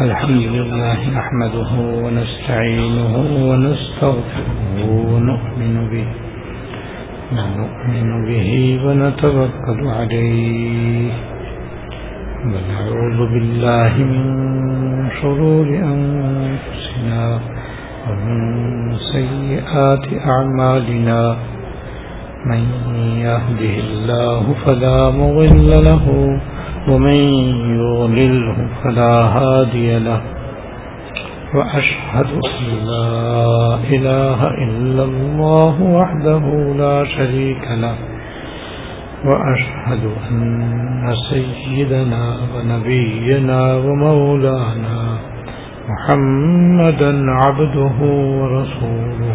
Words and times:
الحمد 0.00 0.42
لله 0.56 0.98
نحمده 1.18 1.70
ونستعينه 2.04 3.14
ونستغفره 3.50 4.86
ونؤمن 5.10 5.76
به 5.92 6.06
ونؤمن 7.32 8.08
به 8.28 8.50
ونتوكل 8.84 9.80
عليه 9.98 11.12
ونعوذ 12.52 13.18
بالله 13.32 13.92
من 14.12 14.24
شرور 15.20 15.66
أنفسنا 15.94 17.40
ومن 18.08 18.38
سيئات 19.12 20.06
أعمالنا 20.34 21.36
من 22.46 22.62
يهده 23.28 23.74
الله 23.86 24.54
فلا 24.66 25.10
مضل 25.10 25.70
له 25.84 26.04
ومن 26.88 27.18
يضلله 27.80 28.56
فلا 28.84 29.12
هادي 29.36 29.98
له 29.98 30.20
وأشهد 31.54 32.26
أن 32.26 32.86
لا 32.86 33.78
إله 33.96 34.48
إلا 34.64 35.04
الله 35.04 35.82
وحده 35.82 36.44
لا 36.78 37.04
شريك 37.04 37.64
له 37.70 37.94
وأشهد 39.24 40.04
أن 40.30 41.14
سيدنا 41.30 42.36
ونبينا 42.54 43.74
ومولانا 43.76 45.18
محمدا 45.88 47.30
عبده 47.30 47.96
ورسوله 48.40 49.34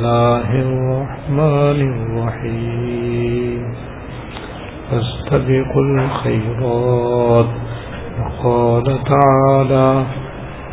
الله 0.00 0.48
الرحمن 0.66 1.78
الرحيم 1.92 3.60
فاستبقوا 4.90 5.84
الخيرات 5.84 7.50
وقال 8.20 8.86
تعالى 9.12 9.90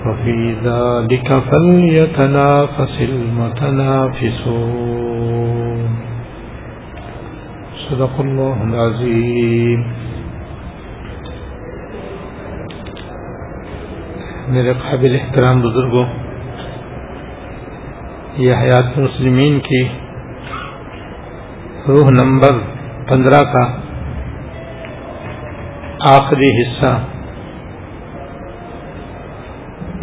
وفي 0.05 0.37
ذلك 0.63 1.29
فليتنافس 1.49 2.95
المتنافسون 3.11 4.59
صدق 7.89 8.15
الله 8.19 8.57
العظيم 8.69 9.79
میرے 14.51 14.73
قابل 14.83 15.11
احترام 15.15 15.57
بزرگوں 15.61 16.05
یہ 18.37 18.53
حیات 18.53 18.97
مسلمین 18.97 19.59
کی 19.59 19.87
روح 21.87 22.09
نمبر 22.11 22.59
پندرہ 23.07 23.53
کا 23.53 23.63
آخری 25.99 26.45
حصہ۔ 26.45 26.93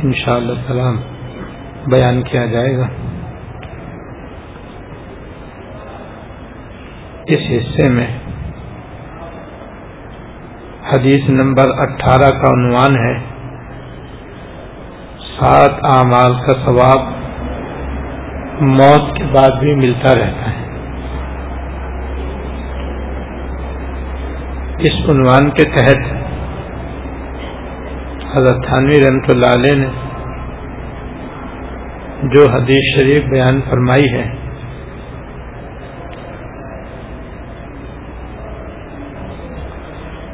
انشاءاللہ 0.02 0.52
السلام 0.52 0.96
بیان 1.86 2.22
کیا 2.22 2.46
جائے 2.46 2.76
گا۔ 2.76 2.86
اس 7.26 7.50
حصے 7.50 7.90
میں 7.90 8.18
حدیث 10.92 11.28
نمبر 11.28 11.64
اٹھارہ 11.76 12.42
کا 12.42 12.50
عنوان 12.50 12.96
ہے، 12.96 13.18
سات 15.38 15.70
اعمال 15.70 16.32
کا 16.32 16.64
ثواب۔ 16.64 17.13
موت 18.60 19.16
کے 19.16 19.24
بعد 19.24 19.58
بھی 19.60 19.74
ملتا 19.74 20.14
رہتا 20.14 20.50
ہے۔ 20.50 20.62
اس 24.78 24.98
عنوان 25.08 25.50
کے 25.50 25.64
تحت 25.70 26.06
حضرت 28.36 28.64
تھانوی 28.66 29.00
رحمت 29.00 29.30
اللہ 29.30 29.52
علیہ 29.54 29.76
نے 29.78 29.88
جو 32.34 32.50
حدیث 32.52 32.98
شریف 32.98 33.28
بیان 33.30 33.60
فرمائی 33.70 34.04
ہے، 34.12 34.24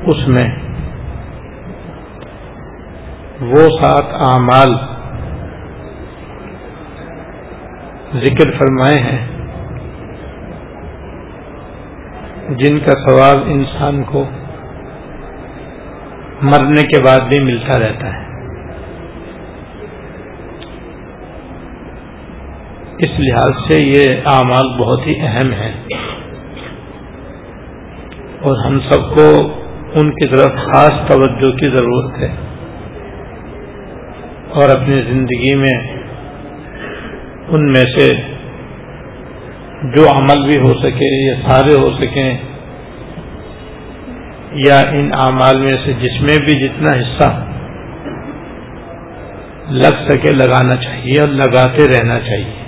اس 0.06 0.28
میں 0.28 0.48
وہ 3.40 3.68
سات 3.80 4.14
اعمال 4.30 4.74
ذکر 8.14 8.50
فرمائے 8.50 9.02
ہیں۔ 9.02 9.26
جن 12.48 12.78
کا 12.78 13.10
ثواب 13.10 13.42
انسان 13.46 14.02
کو 14.02 14.24
مرنے 16.42 16.82
کے 16.82 17.02
بعد 17.02 17.28
بھی 17.28 17.40
ملتا 17.40 17.78
رہتا 17.78 18.12
ہے۔ 18.12 18.30
اس 22.98 23.10
لحاظ 23.18 23.72
سے 23.72 23.80
یہ 23.80 24.02
اعمال 24.24 24.78
بہت 24.78 25.06
ہی 25.06 25.20
اہم 25.20 25.52
ہیں۔ 25.52 25.74
اور 28.40 28.66
ہم 28.66 28.80
سب 28.80 29.16
کو 29.16 29.52
ان 29.94 30.10
کی 30.10 30.28
طرف 30.28 30.56
خاص 30.56 31.12
توجہ 31.12 31.56
کی 31.56 31.68
ضرورت 31.68 32.18
ہے۔ 32.18 32.28
اور 34.48 34.82
اپنی 34.82 35.02
زندگی 35.02 35.54
میں 35.54 35.99
ان 37.50 37.72
میں 37.72 37.84
سے 37.98 38.10
جو 39.94 40.06
عمل 40.16 40.42
بھی 40.46 40.58
ہو 40.58 40.72
سکے 40.74 41.08
یا 41.26 41.34
سارے 41.48 41.74
ہو 41.80 41.90
سکیں 41.90 42.32
یا 44.60 44.78
ان 44.92 45.10
اعمال 45.14 45.60
میں 45.60 45.78
سے 45.84 45.92
جس 45.92 46.20
میں 46.20 46.36
بھی 46.46 46.58
جتنا 46.58 46.92
حصہ 46.92 47.28
لگ 49.70 50.00
سکے 50.08 50.32
لگانا 50.32 50.76
چاہیے 50.76 51.20
اور 51.20 51.28
لگاتے 51.28 51.84
رہنا 51.92 52.20
چاہیے۔ 52.20 52.58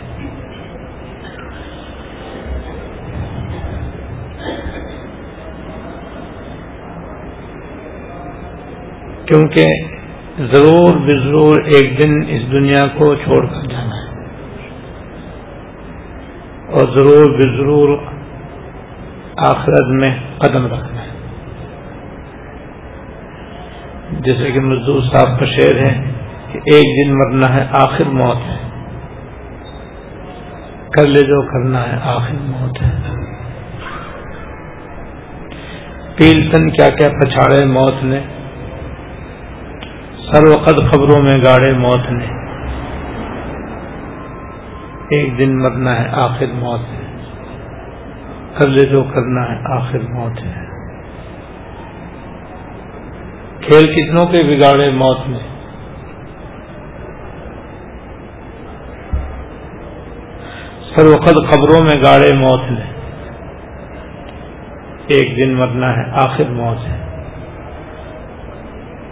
کیونکہ 9.27 9.67
ضرور 10.53 10.97
بے 10.97 11.19
ضرور 11.19 11.65
ایک 11.65 12.03
دن 12.03 12.15
اس 12.29 12.53
دنیا 12.53 12.87
کو 12.87 13.15
چھوڑ 13.15 13.47
کر 13.47 13.69
جانا 13.69 13.97
ہے 13.97 14.11
اور 16.73 16.89
ضرور 16.89 17.35
بے 17.35 17.57
ضرور 17.57 17.99
آخرت 19.37 19.87
میں 19.91 20.19
قدم 20.39 20.67
رکھنا 20.67 21.03
ہے۔ 21.03 21.13
جیسے 24.21 24.53
کہ 24.53 24.61
مزدور 24.61 25.03
صاحب 25.03 25.41
کا 25.41 25.47
شعر 25.47 25.77
ہے 25.77 26.03
کہ 26.53 26.59
ایک 26.59 26.85
دن 26.85 27.19
مرنا 27.19 27.55
ہے، 27.55 27.67
آخر 27.71 28.05
موت 28.05 28.37
ہے۔ 28.37 28.69
کر 30.91 31.09
لے 31.09 31.21
جو 31.21 31.43
کرنا 31.43 31.93
ہے، 31.93 31.99
آخر 32.03 32.35
موت 32.41 32.83
ہے۔ 32.83 32.91
پیل 36.17 36.51
تن 36.51 36.71
کیا 36.71 36.89
کیا 36.89 37.13
پچھاڑے 37.21 37.65
موت 37.65 37.95
نے 38.03 38.21
سر 40.17 40.57
وقت 40.57 40.95
خبروں 40.95 41.23
میں 41.23 41.41
گاڑے 41.45 41.73
موت 41.73 42.13
نے۔ 42.13 42.42
ایک 45.13 45.39
دن 45.39 45.59
مرنا 45.59 46.01
ہے، 46.01 46.09
آخر 46.13 46.47
موت 46.55 46.81
ہے۔ 46.81 47.03
کر 48.55 48.69
لے 48.69 48.87
جو 48.87 49.03
کرنا 49.03 49.53
ہے، 49.53 49.73
آخر 49.73 49.99
موت 49.99 50.43
ہے۔ 50.45 50.63
کھیل 53.61 53.95
کتنوں 53.95 54.27
کے 54.27 54.43
بگاڑے 54.43 54.91
موت 54.91 55.19
نے 55.27 55.39
سر 60.97 61.07
وقت 61.07 61.55
خبروں 61.55 61.85
میں 61.85 62.05
گاڑے 62.05 62.35
موت 62.35 62.61
نے 62.71 62.93
ایک 65.07 65.37
دن 65.37 65.55
مرنا 65.55 65.97
ہے، 65.97 66.11
آخر 66.11 66.45
موت 66.51 66.89
ہے۔ 66.89 67.27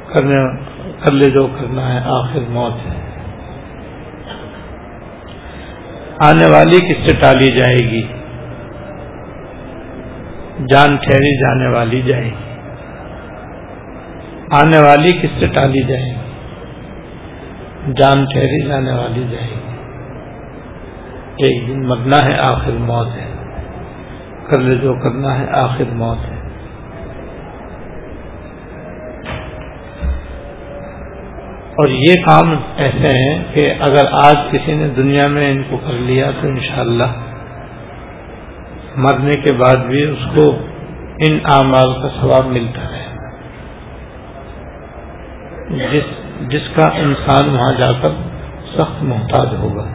کرنے، 0.06 0.56
کر 1.04 1.12
لے 1.12 1.30
جو 1.30 1.46
کرنا 1.46 1.94
ہے، 1.94 2.00
آخر 2.04 2.40
موت 2.48 2.74
ہے۔ 2.74 3.09
آنے 6.26 6.52
والی 6.52 6.78
کس 6.78 7.10
سے 7.10 7.16
ٹالی 7.16 7.52
جائے 7.52 7.76
گی؟ 7.76 8.02
جان 10.68 10.96
ٹھہری 10.96 11.40
جانے 11.40 11.66
والی 11.66 12.02
جائے 12.02 12.24
گی۔ 12.24 12.50
آنے 14.50 14.80
والی 14.80 15.10
کس 15.10 15.40
سے 15.40 15.46
ٹالی 15.46 15.82
جائے 15.82 16.04
گی؟ 16.04 17.92
جان 17.92 18.24
ٹھہری 18.24 18.68
جانے 18.68 18.92
والی 18.92 19.24
جائے 19.30 19.46
گی۔ 19.46 19.70
ایک 21.36 21.68
دن 21.68 21.86
مرنا 21.86 22.16
ہے، 22.24 22.38
آخر 22.38 22.70
موت 22.70 23.06
ہے۔ 23.06 23.26
کر 24.50 24.58
لے 24.58 24.74
جو 24.74 24.94
کرنا 24.94 25.38
ہے، 25.38 25.46
آخر 25.50 25.84
موت 25.92 26.18
ہے۔ 26.18 26.39
اور 31.70 31.88
یہ 31.88 32.14
کام 32.14 32.54
ایسے 32.76 33.16
ہیں 33.16 33.44
کہ 33.54 33.74
اگر 33.80 34.04
آج 34.12 34.36
کسی 34.52 34.74
نے 34.74 34.88
دنیا 34.88 35.28
میں 35.28 35.50
ان 35.50 35.62
کو 35.70 35.76
کر 35.76 35.92
لیا 35.92 36.30
تو 36.40 36.48
انشاءاللہ 36.48 37.12
مرنے 38.96 39.36
کے 39.36 39.54
بعد 39.54 39.76
بھی 39.76 40.02
اس 40.02 40.36
کو 40.36 40.56
ان 41.18 41.38
اعمال 41.44 42.02
کا 42.02 42.08
ثواب 42.20 42.46
ملتا 42.46 42.82
ہے۔ 42.82 43.04
جس 45.92 46.02
جس 46.48 46.68
کا 46.76 46.88
انسان 46.88 47.48
وہاں 47.48 47.78
جا 47.78 47.92
کر 47.92 48.10
سخت 48.78 49.02
محتاج 49.02 49.48
ہوگا۔ 49.58 49.86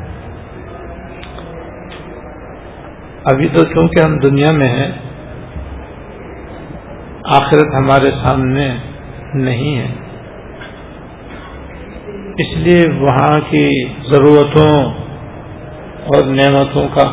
ابھی 3.31 3.47
تو 3.47 3.63
کیونکہ 3.63 4.07
ہم 4.07 4.17
دنیا 4.17 4.51
میں 4.51 4.69
ہیں، 4.69 4.91
آخرت 7.33 7.75
ہمارے 7.75 8.11
سامنے 8.23 8.77
نہیں 9.33 9.77
ہے۔ 9.77 9.87
اس 12.37 12.47
لیے 12.55 12.87
وہاں 12.99 13.39
کی 13.49 13.85
ضرورتوں 14.09 14.91
اور 16.05 16.23
نعمتوں 16.23 16.87
کا 16.87 17.09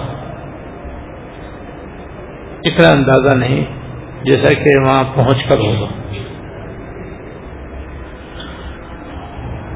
اتنا 2.64 2.88
اندازہ 2.88 3.36
نہیں 3.36 3.64
جیسا 4.24 4.48
کہ 4.48 4.82
وہاں 4.84 5.04
پہنچ 5.14 5.44
کر 5.48 5.58
ہوگا۔ 5.58 5.86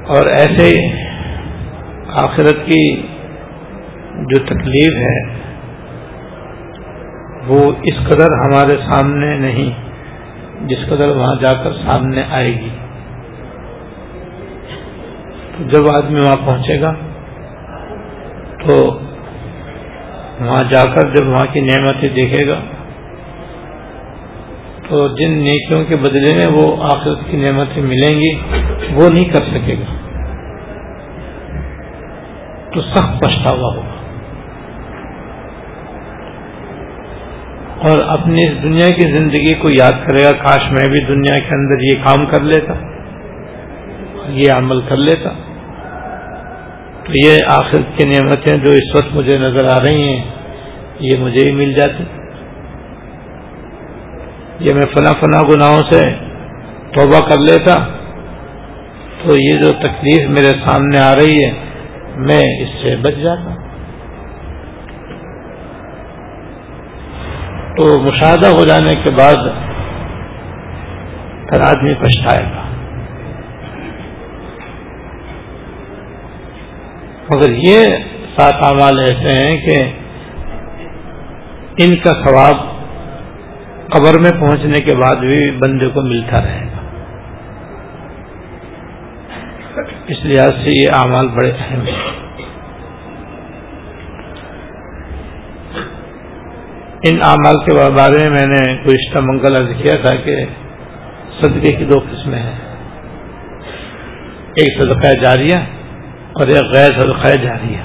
اور 0.07 0.27
ایسے 0.27 0.89
آخرت 2.09 2.67
کی 2.67 3.03
جو 4.17 4.45
تکلیف 4.45 4.97
ہے، 4.97 5.35
وہ 7.47 7.73
اس 7.83 7.95
قدر 8.09 8.27
ہمارے 8.47 8.77
سامنے 8.77 9.39
نہیں 9.39 9.71
جس 10.67 10.79
قدر 10.87 11.09
وہاں 11.09 11.35
جا 11.41 11.63
کر 11.63 11.73
سامنے 11.73 12.23
آئے 12.31 12.49
گی۔ 12.49 12.69
جب 15.61 15.95
آدمی 15.95 16.21
وہاں 16.21 16.47
پہنچے 16.47 16.81
گا، 16.81 16.95
تو 18.61 18.99
وہاں 20.41 20.63
جا 20.71 20.85
کر 20.85 21.15
جب 21.15 21.29
وہاں 21.29 21.47
کی 21.53 21.61
نعمتیں 21.61 22.09
دیکھے 22.09 22.49
گا، 22.49 22.61
تو 24.89 25.09
جن 25.09 25.33
نیکیوں 25.33 25.85
کے 25.85 25.97
بدلے 25.97 26.35
میں 26.37 26.47
وہ 26.53 26.83
آخرت 26.83 27.19
کی 27.31 27.37
نعمتیں 27.37 27.83
ملیں 27.83 28.21
گی، 28.21 28.35
وہ 28.95 29.09
نہیں 29.09 29.25
کر 29.25 29.45
سکے 29.55 29.75
گا۔ 29.75 29.97
تو 32.75 32.81
سخت 32.81 33.23
پچھتاوا 33.23 33.75
ہوگا۔ 33.75 33.97
اور 37.89 37.99
اپنی 38.09 38.43
اس 38.45 38.63
دنیا 38.63 38.89
کی 38.89 39.13
زندگی 39.13 39.55
کو 39.55 39.71
یاد 39.71 40.09
کرے 40.09 40.25
گا، 40.25 40.31
کاش 40.31 40.71
میں 40.71 40.89
بھی 40.91 41.01
دنیا 41.01 41.39
کے 41.39 41.55
اندر 41.55 41.81
یہ 41.81 42.05
کام 42.05 42.27
کر 42.27 42.41
لیتا، 42.41 42.75
یہ 44.29 44.53
عمل 44.59 44.81
کر 44.81 44.97
لیتا۔ 44.97 45.31
تو 47.07 47.13
یہ 47.15 47.37
آخرت 47.47 47.99
کی 47.99 48.09
نعمتیں 48.09 48.57
جو 48.57 48.73
اس 48.73 48.95
وقت 48.95 49.15
مجھے 49.15 49.39
نظر 49.39 49.65
آ 49.65 49.85
رہی 49.85 50.03
ہیں، 50.03 50.25
یہ 51.01 51.19
مجھے 51.19 51.51
ہی 51.51 51.55
مل 51.55 51.73
جاتی۔ 51.73 52.05
یہ 54.61 54.75
میں 54.75 54.83
فنا 54.83 55.11
فنا 55.11 55.43
گناہوں 55.43 55.83
سے 55.91 56.15
توبہ 56.93 57.29
کر 57.29 57.41
لیتا، 57.41 57.75
تو 59.23 59.37
یہ 59.39 59.51
جو 59.51 59.69
تکلیف 59.69 60.29
میرے 60.29 60.51
سامنے 60.51 60.99
آ 61.05 61.13
رہی 61.13 61.45
ہے، 61.45 61.53
میں 62.17 62.63
اس 62.63 62.69
سے 62.83 62.97
بچ 62.97 63.15
جاتا۔ 63.15 63.55
تو 67.77 68.01
مشاہدہ 68.01 68.49
ہو 68.49 68.65
جانے 68.65 68.97
کے 68.97 69.15
بعد 69.15 69.49
پھر 71.49 71.61
آدمی 71.61 71.95
پچھتائے 71.95 72.51
گا۔ 72.57 72.66
مگر 77.35 77.51
یہ 77.51 77.85
سات 78.39 78.55
اعمال 78.63 78.99
ایسے 78.99 79.33
ہیں 79.33 79.57
کہ 79.57 79.83
ان 81.85 81.97
کا 81.97 82.13
ثواب 82.25 82.55
قبر 83.91 84.19
میں 84.19 84.41
پہنچنے 84.41 84.77
کے 84.79 84.97
بعد 84.97 85.17
بھی 85.17 85.51
بندے 85.51 85.89
کو 85.89 86.03
ملتا 86.03 86.41
رہے 86.41 86.67
گا۔ 86.67 86.81
اس 90.07 90.17
لحاظ 90.25 90.51
سے 90.51 90.83
یہ 90.83 90.89
اعمال 91.03 91.29
بڑے 91.29 91.53
اہم 91.59 91.81
ہیں۔ 91.81 92.17
ان 97.11 97.19
اعمال 97.23 97.55
کے 97.55 97.91
بارے 97.93 98.29
میں 98.29 98.41
میں 98.41 98.47
نے 98.47 98.85
گزشتہ 98.85 99.19
منگل 99.19 99.57
عرض 99.57 99.83
کیا 99.83 100.07
تھا 100.07 100.17
کہ 100.17 100.45
صدقے 101.43 101.73
کی 101.73 101.85
دو 101.85 101.99
قسمیں 101.99 102.39
ہیں۔ 102.39 102.59
ایک 104.55 104.83
صدقہ 104.83 105.25
جاریہ 105.25 105.57
اور 106.37 106.49
ایک 106.49 106.75
غیر 106.75 107.01
صدقہ 107.01 107.43
جاریہ 107.43 107.79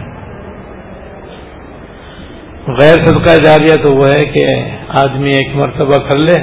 غیر 2.67 2.95
صدقہ 3.03 3.43
جاریہ 3.43 3.83
تو 3.83 3.95
وہ 3.95 4.05
ہے 4.07 4.25
کہ 4.25 4.45
آدمی 4.87 5.29
ایک 5.29 5.55
مرتبہ 5.55 6.09
کر 6.09 6.17
لے 6.17 6.41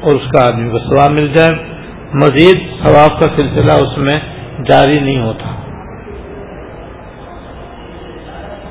اور 0.00 0.12
اس 0.12 0.30
کا 0.32 0.42
آدمی 0.42 0.70
کو 0.70 0.78
ثواب 0.78 1.10
مل 1.10 1.28
جائے۔ 1.28 1.64
مزید 2.14 2.58
ثواب 2.86 3.20
کا 3.20 3.26
سلسلہ 3.36 3.72
اس 3.72 3.98
میں 3.98 4.20
جاری 4.66 5.00
نہیں 5.00 5.18
ہوتا۔ 5.18 5.54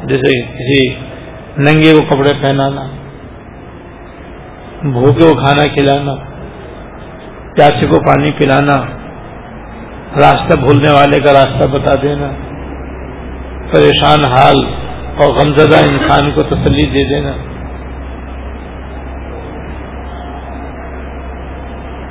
جیسے 0.04 0.42
کسی 0.42 0.94
ننگے 1.58 1.98
کو 1.98 2.16
کپڑے 2.16 2.34
پہنانا، 2.42 2.82
بھوکے 4.82 5.26
کو 5.26 5.46
کھانا 5.46 5.74
کھلانا، 5.74 6.16
پیاسے 7.56 7.88
کو 7.88 8.02
پانی 8.08 8.32
پلانا 8.32 8.97
راستہ 10.16 10.60
بھولنے 10.60 10.90
والے 10.90 11.20
کا 11.20 11.34
راستہ 11.34 11.68
بتا 11.68 11.94
دینا۔ 12.02 12.32
پریشان 13.74 14.24
حال 14.32 14.56
اور 15.18 15.34
غمزدہ 15.34 15.78
انسان 15.78 16.32
کو 16.32 16.42
تسلی 16.42 16.86
دے 16.86 17.16
دینا۔ 17.16 17.32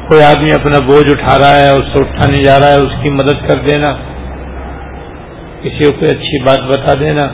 کوئی 0.09 0.23
آدمی 0.23 0.49
اپنا 0.55 0.85
بوجھ 0.85 1.11
اٹھا 1.11 1.39
رہا 1.39 1.59
ہے، 1.59 1.71
اس 1.71 1.85
سے 1.93 2.05
اٹھا 2.05 2.31
نہیں 2.33 2.45
جا 2.45 2.59
رہا 2.59 2.67
ہے، 2.67 2.81
اس 2.81 2.93
کی 3.03 3.11
مدد 3.11 3.49
کر 3.49 3.59
دینا۔ 3.59 3.95
کسی 5.63 5.85
کو 5.85 5.93
کوئی 5.93 6.11
اچھی 6.11 6.43
بات 6.43 6.61
بتا 6.71 6.93
دینا۔ 7.01 7.29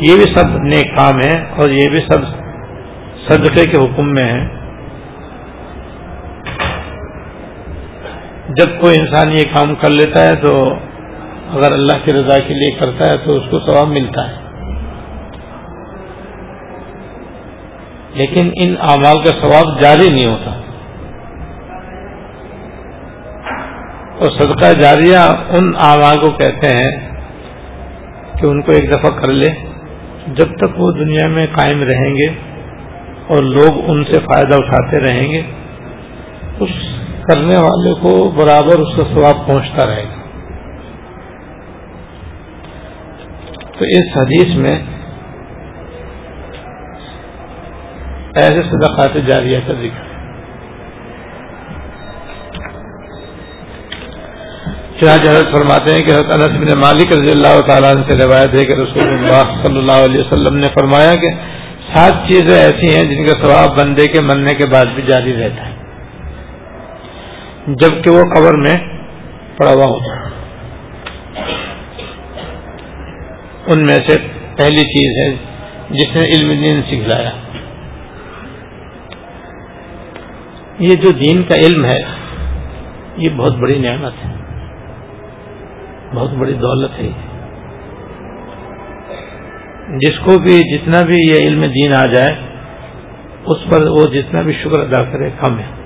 یہ 0.00 0.14
بھی 0.14 0.34
سب 0.36 0.56
نیک 0.56 0.96
کام 0.96 1.18
ہے 1.18 1.44
اور 1.56 1.70
یہ 1.70 1.90
بھی 1.90 2.00
سب 2.00 2.18
صدقے 3.28 3.70
کے 3.70 3.84
حکم 3.84 4.14
میں 4.14 4.24
ہے 4.24 4.57
جب 8.58 8.80
کوئی 8.80 8.96
انسان 9.00 9.32
یہ 9.32 9.44
کام 9.54 9.74
کر 9.74 9.90
لیتا 9.90 10.24
ہے 10.24 10.36
تو 10.36 10.74
اگر 11.50 11.72
اللہ 11.72 12.04
کی 12.04 12.12
رضا 12.12 12.38
کے 12.48 12.54
لیے 12.54 12.78
کرتا 12.78 13.12
ہے 13.12 13.18
تو 13.18 13.36
اس 13.36 13.42
کو 13.50 13.60
ثواب 13.60 13.88
ملتا 13.88 14.28
ہے۔ 14.28 14.48
لیکن 18.14 18.50
ان 18.56 18.74
اعمال 18.80 19.24
کا 19.24 19.48
ثواب 19.48 19.82
جاری 19.82 20.14
نہیں 20.14 20.30
ہوتا۔ 20.30 20.50
اور 24.18 24.40
صدقہ 24.40 24.80
جاریہ 24.80 25.16
ان 25.48 25.72
اعمال 25.80 26.24
کو 26.24 26.30
کہتے 26.30 26.68
ہیں 26.68 27.08
کہ 28.36 28.46
ان 28.46 28.62
کو 28.62 28.72
ایک 28.72 28.90
دفعہ 28.90 29.18
کر 29.20 29.32
لے۔ 29.32 29.68
جب 30.26 30.56
تک 30.56 30.80
وہ 30.80 30.92
دنیا 30.92 31.26
میں 31.26 31.46
قائم 31.46 31.82
رہیں 31.82 32.14
گے 32.14 32.26
اور 33.26 33.42
لوگ 33.42 33.90
ان 33.90 34.04
سے 34.04 34.12
فائدہ 34.12 34.54
اٹھاتے 34.54 35.02
رہیں 35.02 35.32
گے، 35.32 35.42
اس 36.60 36.97
کرنے 37.28 37.56
والے 37.56 37.94
کو 37.94 38.30
برابر 38.30 38.78
اس 38.78 38.96
کا 38.96 39.02
ثواب 39.02 39.46
پہنچتا 39.46 39.90
رہے 39.90 40.02
گا۔ 40.02 40.18
تو 43.78 43.84
اس 43.84 44.20
حدیث 44.20 44.56
میں 44.56 44.78
ایسے 48.34 48.62
صدقات 48.62 49.32
جاریہ 49.32 49.58
کا 49.66 49.72
ذکر 49.72 50.02
ہے۔ 50.02 50.08
چنانچہ 55.00 55.30
حضرت 55.30 55.56
فرماتے 55.56 55.90
ہیں 55.90 56.06
کہ 56.06 56.12
حضرت 56.12 56.34
انس 56.34 56.58
بن 56.58 56.78
مالک 56.78 57.06
رضی 57.12 57.32
اللہ 57.32 57.60
تعالیٰ 57.68 57.92
سے 57.92 58.18
روایت 58.18 58.48
ہے 58.48 58.66
کہ 58.66 58.72
رسول 58.72 59.08
اللہ 59.08 59.64
صلی 59.64 59.78
اللہ 59.78 60.04
علیہ 60.04 60.20
وسلم 60.20 60.56
نے 60.56 60.66
فرمایا 60.66 61.14
کہ 61.14 61.30
سات 61.94 62.12
چیزیں 62.30 62.58
ایسی 62.58 62.96
ہیں 62.96 63.02
جن 63.02 63.26
کا 63.26 63.42
ثواب 63.42 63.80
بندے 63.80 64.04
کے 64.04 64.22
مرنے 64.22 64.54
کے 64.54 64.66
بعد 64.74 64.84
بھی 64.94 65.02
جاری 65.02 65.32
رہتا 65.32 65.66
ہے۔ 65.66 65.77
جبکہ 67.68 68.10
وہ 68.10 68.22
قبر 68.22 68.54
میں 68.54 68.74
پڑا 69.56 69.72
ہوا 69.72 69.84
ہوتا 69.84 70.16
ہے۔ 70.16 70.28
ان 73.66 73.80
میں 73.80 73.96
سے 74.08 74.16
پہلی 74.56 74.82
چیز 74.82 75.18
ہے 75.18 75.36
جس 75.90 76.16
نے 76.16 76.24
علم 76.24 76.64
دین 76.64 76.82
سکھلایا۔ 76.82 77.30
یہ 80.78 80.94
جو 80.94 81.10
دین 81.10 81.42
کا 81.42 81.54
علم 81.54 81.84
ہے، 81.84 81.98
یہ 83.16 83.28
بہت 83.36 83.52
بڑی 83.56 83.78
نعمت 83.78 84.12
ہے۔ 84.12 84.32
بہت 86.14 86.30
بڑی 86.30 86.52
دولت 86.52 86.90
ہے۔ 86.98 87.08
جس 89.88 90.18
کو 90.18 90.40
بھی 90.40 90.78
جتنا 90.78 91.02
بھی 91.06 91.16
یہ 91.16 91.48
علم 91.48 91.64
دین 91.64 91.92
آ 91.92 92.06
جائے، 92.06 92.36
اس 93.46 93.58
پر 93.70 93.86
وہ 93.86 94.14
جتنا 94.14 94.42
بھی 94.42 94.52
شکر 94.52 94.78
ادا 94.78 95.04
کرے، 95.04 95.30
کم 95.40 95.58
ہے۔ 95.58 95.77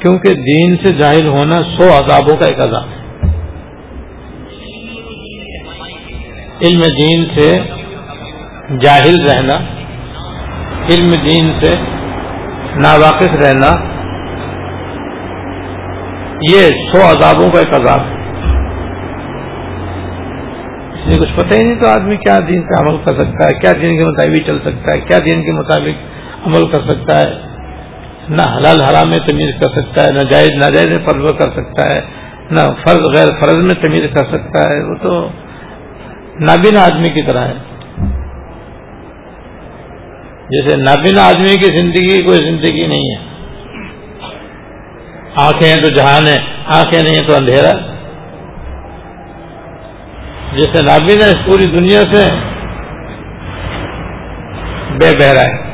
کیونکہ 0.00 0.32
دین 0.32 0.76
سے 0.76 1.02
ظاہر 1.02 1.26
ہونا 1.26 1.62
سو 1.62 1.84
عذابوں 1.84 2.36
کا 2.36 2.46
ایک 2.46 2.60
عذاب 2.60 2.88
ہے۔ 2.90 3.04
علم 6.66 6.82
دین 6.98 7.24
سے 7.38 7.52
جاہل 8.78 9.16
رہنا، 9.28 9.54
علم 10.88 11.14
دین 11.30 11.50
سے 11.62 11.72
ناواقف 12.76 13.34
رہنا، 13.44 13.70
یہ 16.50 16.68
سو 16.68 17.02
عذابوں 17.10 17.50
کا 17.50 17.58
ایک 17.58 17.74
عذاب 17.80 18.00
ہے۔ 18.00 18.14
اس 20.92 21.06
لیے 21.06 21.18
کچھ 21.18 21.32
پتہ 21.36 21.58
ہی 21.58 21.64
نہیں 21.64 21.80
تو 21.80 21.88
آدمی 21.88 22.16
کیا 22.16 22.34
دین 22.48 22.62
پہ 22.62 22.80
عمل 22.80 22.96
کر 22.96 23.14
سکتا 23.14 23.46
ہے، 23.46 23.58
کیا 23.60 23.72
دین 23.72 23.98
کے 23.98 24.04
مطابق 24.04 24.46
چل 24.46 24.58
سکتا 24.58 24.90
ہے، 24.94 25.00
کیا 25.00 25.18
دین 25.24 25.42
کے 25.42 25.52
مطابق 25.52 26.46
عمل 26.46 26.66
کر 26.66 26.82
سکتا 26.88 27.18
ہے۔ 27.18 27.45
نہ 28.28 28.42
حلال 28.42 28.82
حرام 28.82 29.10
میں 29.10 29.26
تمیز 29.26 29.54
کر 29.60 29.80
سکتا 29.80 30.04
ہے، 30.04 30.10
نہ 30.10 30.30
جائز 30.30 30.50
ناجائز 30.62 30.86
میں 30.86 30.98
پرو 30.98 31.28
کر 31.28 31.50
سکتا 31.50 31.94
ہے، 31.94 32.00
نہ 32.50 32.60
فرض 32.60 33.16
غیر 33.16 33.28
فرض 33.40 33.52
میں 33.52 33.82
تمیز 33.82 34.04
کر 34.14 34.24
سکتا 34.24 34.70
ہے۔ 34.70 34.84
وہ 34.84 34.94
تو 35.02 35.28
نابینا 36.40 36.80
آدمی 36.80 37.10
کی 37.10 37.22
طرح 37.22 37.48
ہے۔ 37.48 37.54
جیسے 40.50 40.76
نابینا 40.76 41.22
آدمی 41.28 41.48
کی 41.48 41.76
زندگی 41.76 42.22
کوئی 42.22 42.38
زندگی 42.44 42.86
نہیں 42.86 43.10
ہے۔ 43.10 43.36
آنکھیں 45.36 45.68
ہیں 45.68 45.82
تو 45.82 45.88
جہان 45.88 46.26
ہے 46.26 46.36
آنکھیں 46.66 47.02
نہیں 47.02 47.16
ہیں 47.16 47.28
تو 47.28 47.36
اندھیرا۔ 47.38 47.78
جیسے 50.52 50.84
نابینا 50.84 51.26
اس 51.26 51.46
پوری 51.46 51.66
دنیا 51.66 52.02
سے 52.02 52.34
بے 55.00 55.18
بہرا 55.18 55.40
ہے۔ 55.40 55.65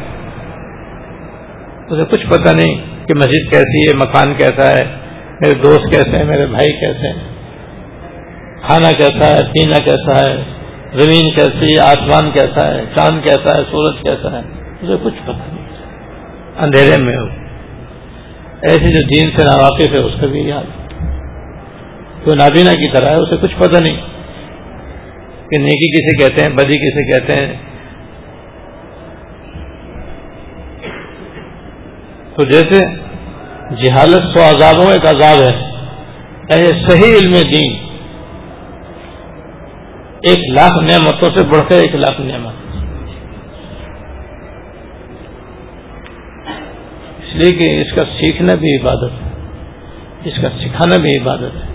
اسے 1.92 2.04
کچھ 2.04 2.26
پتہ 2.26 2.56
نہیں 2.56 3.06
کہ 3.06 3.14
مسجد 3.14 3.52
کیسی 3.52 3.78
ہے، 3.78 3.96
مکان 3.96 4.34
کیسا 4.34 4.72
ہے، 4.72 4.84
میرے 5.40 5.58
دوست 5.58 5.92
کیسے 5.92 6.16
ہیں، 6.18 6.25
میرے 6.25 6.46
بھائی 6.46 6.72
کیسے 6.72 7.06
ہیں۔ 7.06 7.32
کھانا 8.66 8.90
کیسا 8.90 9.30
ہے، 9.30 9.38
پینا 9.38 9.84
کیسا 9.84 10.30
ہے، 10.30 10.37
زمین 11.00 11.30
کیسی 11.37 11.75
ہے، 11.75 11.80
آسمان 11.80 12.30
کیسا 12.30 12.75
ہے، 12.75 12.84
چاند 12.96 13.20
کیسا 13.22 13.58
ہے، 13.58 13.62
سورج 13.70 14.02
کیسا 14.02 14.32
ہے 14.32 14.42
اسے 14.82 14.96
کچھ 15.02 15.14
پتہ 15.22 15.32
نہیں۔ 15.32 15.68
اندھیرے 16.58 17.02
میں 17.02 17.16
ہو۔ 17.16 17.26
ایسے 18.62 18.94
جو 18.94 19.06
دین 19.14 19.37
سے 19.37 19.44
ناواقف 19.44 19.90
ہے، 19.90 19.99
اس 19.99 20.12
کا 20.20 20.26
بھی 20.26 20.40
یاد۔ 20.40 20.92
تو 22.25 22.34
نابینا 22.34 22.72
کی 22.72 22.96
طرح 22.96 23.11
ہے، 23.11 23.22
اسے 23.22 23.37
کچھ 23.37 23.56
پتہ 23.58 23.82
نہیں۔ 23.82 23.96
کہ 25.50 25.58
نیکی 25.58 25.96
کسے 25.96 26.26
کہتے 26.26 26.50
ہیں، 26.50 26.56
بدی 26.56 26.90
کسے 26.90 27.11
کہتے 27.11 27.46
ہیں 27.46 27.71
تو 32.36 32.50
جیسے 32.50 32.96
جہالت 33.74 34.38
سو 34.38 34.42
عذابوں 34.42 34.92
ایک 34.92 35.02
عذاب 35.02 35.40
ہے۔ 35.40 35.72
ایسے 36.48 36.88
صحیح 36.88 37.14
علم 37.18 37.50
دین۔ 37.52 37.72
ایک 40.20 40.38
لاکھ 40.54 40.84
نعمتوں 40.84 41.36
سے 41.36 41.46
بڑھ 41.46 41.68
کر 41.68 41.76
ایک 41.82 41.94
لاکھ 41.94 42.20
نعمت۔ 42.20 42.52
اس 47.18 47.34
لیے 47.34 47.52
کہ 47.52 47.80
اس 47.80 47.94
کا 47.94 48.04
سیکھنا 48.04 48.54
بھی 48.54 48.76
عبادت 48.76 49.12
ہے۔ 49.12 49.28
اس 50.24 50.34
کا 50.42 50.48
سکھانا 50.50 50.96
بھی 51.02 51.22
عبادت 51.22 51.56
ہے۔ 51.56 51.72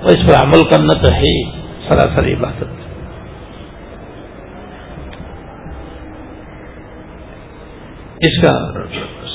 اور 0.00 0.08
اس 0.08 0.28
پر 0.28 0.42
عمل 0.42 0.68
کرنا 0.70 1.02
تو 1.02 1.12
ہے 1.12 1.18
ہی۔ 1.18 1.50
سراسر 1.88 2.26
عبادت۔ 2.26 2.82
اس 8.20 8.42
کا 8.42 8.72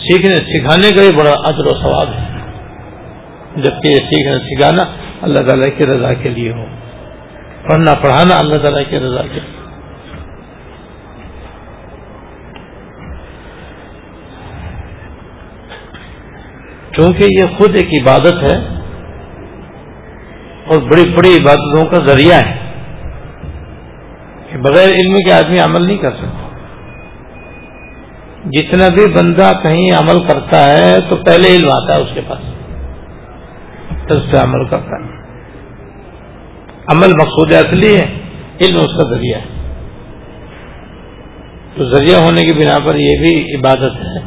سیکھنے، 0.10 0.36
سکھانے 0.36 0.90
کا 0.90 1.10
بھی 1.10 1.18
بڑا 1.18 1.32
اجر 1.44 1.66
و 1.66 1.74
ثواب 1.74 2.14
ہے۔ 2.14 2.38
جبکہ 3.56 3.88
یہ 3.88 4.10
سیکھنا، 4.10 4.40
سکھانا 4.40 4.84
اللہ 5.22 5.48
تعالیٰ 5.48 5.78
کی 5.78 5.86
رضا 5.86 6.14
کے 6.14 6.30
لیے 6.30 6.52
ہو۔ 6.52 6.66
پڑھنا، 7.68 7.94
پڑھانا 7.94 8.36
اللہ 8.40 8.56
تعالیٰ 8.56 8.90
کی 8.90 9.00
رضا 9.00 9.22
کے 9.34 9.40
کیونکہ 16.92 17.24
یہ 17.24 17.58
خود 17.58 17.70
ایک 17.70 18.02
عبادت 18.02 18.34
ہے 18.34 18.60
اور 20.66 20.82
بڑی 20.82 21.10
بڑی 21.10 21.30
عبادتوں 21.30 21.90
کا 21.90 22.06
ذریعہ 22.06 22.38
ہے 22.38 22.58
کہ 24.50 24.58
بغیر 24.58 24.90
علم 24.90 25.14
کے 25.14 25.34
آدمی 25.34 25.58
عمل 25.60 25.86
نہیں 25.86 25.98
کر 25.98 26.12
سکتا۔ 26.12 26.47
جتنا 28.52 28.88
بھی 28.88 29.06
بندہ 29.14 29.52
کہیں 29.64 29.88
عمل 30.00 30.28
کرتا 30.28 30.64
ہے 30.70 31.10
تو 31.10 31.16
پہلے 31.16 31.48
علم 31.56 31.70
آتا 31.70 31.96
ہے 31.96 32.02
اس 32.02 32.10
کے 32.14 32.22
پاس 32.28 32.40
اس 34.12 34.22
پہ 34.32 34.38
عمل 34.38 34.66
کرتا 34.66 35.04
ہے۔ 35.04 35.16
عمل 36.94 37.08
مقصود 37.08 37.54
اصلی 37.54 37.96
ہے، 37.96 38.06
علم 38.62 38.78
اس 38.78 38.94
کا 38.98 39.16
ذریعہ 39.16 39.40
ہے۔ 39.40 39.46
تو 41.76 41.86
ذریعہ 41.86 42.24
ہونے 42.24 42.44
کی 42.44 42.54
بنا 42.54 42.80
پر 42.86 42.96
یہ 42.96 43.18
بھی 43.20 43.56
عبادت 43.56 43.96
ہے، 43.96 44.20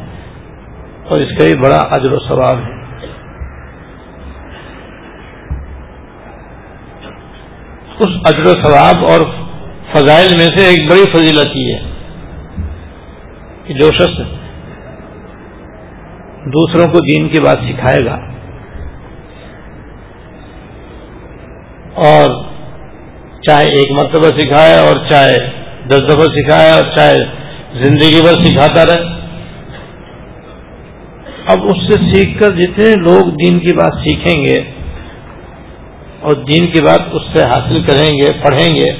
اور 1.07 1.21
اس 1.21 1.37
کا 1.37 1.45
بھی 1.45 1.55
بڑا 1.55 1.79
اجر 1.91 2.11
و 2.11 2.19
ثواب 2.27 2.57
ہے۔ 2.57 2.79
اس 7.99 8.19
اجر 8.25 8.45
و 8.45 8.61
ثواب 8.63 9.05
اور 9.09 9.25
فضائل 9.93 10.29
میں 10.39 10.47
سے 10.57 10.65
ایک 10.65 10.91
بڑی 10.91 11.11
فضیلت 11.11 11.55
یہ 11.55 11.75
ہے۔ 11.75 12.00
کہ 13.71 13.79
جو 13.79 13.89
شخص 13.97 14.19
دوسروں 16.53 16.87
کو 16.93 16.99
دین 17.05 17.27
کی 17.29 17.41
بات 17.43 17.59
سکھائے 17.65 17.99
گا 18.05 18.15
اور 22.05 22.33
چاہے 23.47 23.69
ایک 23.77 23.91
مرتبہ 23.91 24.31
سکھائے 24.39 24.73
اور 24.79 24.99
چاہے 25.09 25.37
دس 25.89 26.03
دفعہ 26.09 26.25
سکھائے 26.33 26.71
اور 26.71 26.91
چاہے 26.95 27.19
زندگی 27.75 28.21
بھر 28.21 28.43
سکھاتا 28.43 28.85
رہے، 28.85 29.09
اب 31.47 31.63
اس 31.65 31.87
سے 31.87 31.99
سیکھ 32.03 32.37
کر 32.39 32.55
جتنے 32.55 32.91
لوگ 33.01 33.29
دین 33.37 33.59
کی 33.59 33.73
بات 33.77 34.03
سیکھیں 34.03 34.45
گے 34.45 34.61
اور 36.21 36.43
دین 36.49 36.71
کی 36.71 36.81
بات 36.85 37.13
اس 37.13 37.33
سے 37.33 37.43
حاصل 37.43 37.83
کریں 37.83 38.09
گے، 38.19 38.31
پڑھیں 38.43 38.75
گے 38.75 38.91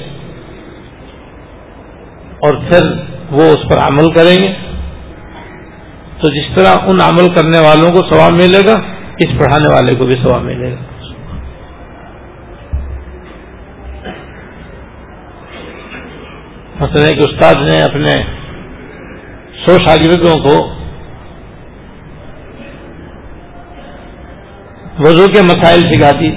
اور 2.47 2.53
پھر 2.69 2.87
وہ 3.31 3.41
اس 3.41 3.69
پر 3.69 3.77
عمل 3.87 4.13
کریں 4.13 4.35
گے۔ 4.43 4.53
تو 6.21 6.29
جس 6.31 6.47
طرح 6.55 6.73
ان 6.83 7.01
عمل 7.01 7.35
کرنے 7.35 7.59
والوں 7.59 7.89
کو 7.89 8.13
ثواب 8.13 8.31
ملے 8.31 8.59
گا، 8.67 8.79
اس 9.19 9.39
پڑھانے 9.39 9.73
والے 9.73 9.97
کو 9.97 10.05
بھی 10.05 10.15
ثواب 10.23 10.41
ملے 10.41 10.71
گا۔ 10.71 10.81
مثلا 16.79 17.07
کہ 17.07 17.19
استاد 17.19 17.55
نے 17.55 17.83
اپنے 17.83 18.23
سو 19.65 19.77
شاگردوں 19.85 20.37
کو 20.43 20.75
وضو 24.99 25.25
کے 25.25 25.41
مسائل 25.41 25.79
سکھا 25.79 26.09
دی، 26.19 26.31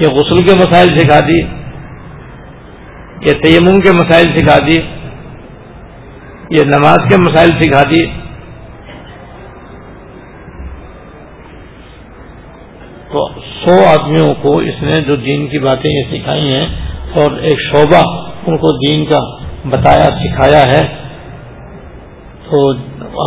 یا 0.00 0.14
غسل 0.14 0.46
کے 0.46 0.54
مسائل 0.54 0.88
سکھا 0.98 1.18
دی۔ 1.20 1.63
یا 3.20 3.32
تیمم 3.32 3.80
کے 3.80 3.92
مسائل 3.92 4.24
سکھا 4.36 4.66
دی 4.66 4.80
یا 6.50 6.64
نماز 6.64 6.98
کے 7.10 7.16
مسائل 7.16 7.50
سکھا 7.60 7.82
دی۔ 7.90 8.04
تو 13.12 13.28
سو 13.38 13.74
آدمیوں 13.88 14.34
کو 14.42 14.58
اس 14.58 14.82
نے 14.82 15.02
جو 15.02 15.16
دین 15.16 15.46
کی 15.46 15.58
باتیں 15.58 15.90
یہ 15.90 16.02
سکھائی 16.10 16.52
ہیں 16.52 16.94
اور 17.14 17.38
ایک 17.38 17.60
شعبہ 17.60 18.26
ان 18.46 18.56
کو 18.56 18.88
دین 18.88 19.04
کا 19.04 19.20
بتایا، 19.64 20.04
سکھایا 20.04 20.62
ہے۔ 20.62 20.86
تو 22.50 22.74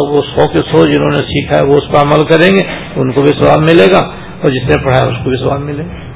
وہ 0.07 0.21
سو 0.21 0.47
کے 0.47 0.59
سو 0.59 0.85
جنہوں 0.85 1.09
نے 1.09 1.17
سیکھا 1.17 1.59
ہے، 1.59 1.71
وہ 1.71 1.77
اس 1.77 1.87
پر 1.91 1.99
عمل 1.99 2.25
کریں 2.25 2.49
گے، 2.49 2.67
ان 2.95 3.11
کو 3.11 3.21
بھی 3.21 3.33
سواب 3.39 3.59
ملے 3.59 3.85
گا 3.93 4.05
اور 4.41 4.51
جس 4.51 4.63
نے 4.63 4.85
پڑھایا، 4.85 5.11
اس 5.11 5.23
کو 5.23 5.29
بھی 5.29 5.37
سواب 5.37 5.59
ملے 5.59 5.83
گا۔ 5.83 6.06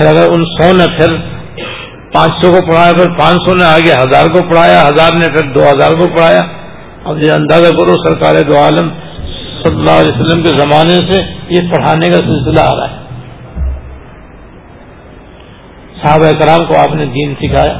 پھر 0.00 0.08
اگر 0.08 0.22
ان 0.22 0.44
سو 0.44 0.76
نے 0.76 0.84
پھر 0.98 1.16
پانچ 2.12 2.30
سو 2.42 2.52
کو 2.52 2.66
پڑھایا، 2.66 2.92
پھر 2.92 3.08
پانچ 3.18 3.34
سو 3.34 3.56
نے 3.56 3.64
آگے 3.64 3.92
ہزار 3.92 4.26
کو 4.26 4.48
پڑھایا، 4.48 4.88
ہزار 4.88 5.10
نے 5.18 5.26
پھر 5.26 5.52
دو 5.52 5.60
ہزار 5.62 5.90
کو 5.98 6.06
پڑھایا۔ 6.06 6.40
اب 7.04 7.18
یہ 7.18 7.32
اندازہ 7.32 7.68
کرو 7.68 7.94
سرکار 8.04 8.34
دو 8.34 8.58
عالم 8.58 8.88
صلی 9.62 9.78
اللہ 9.78 9.90
علیہ 9.90 10.12
وسلم 10.12 10.42
کے 10.42 10.48
زمانے 10.48 10.96
سے 11.10 11.20
یہ 11.48 11.60
پڑھانے 11.72 12.06
کا 12.06 12.16
سلسلہ 12.16 12.60
آ 12.60 12.76
رہا 12.76 12.90
ہے۔ 12.90 12.98
صحابہ 16.02 16.30
کرام 16.40 16.66
کو 16.66 16.78
آپ 16.78 16.94
نے 16.94 17.06
دین 17.06 17.34
سکھایا۔ 17.42 17.78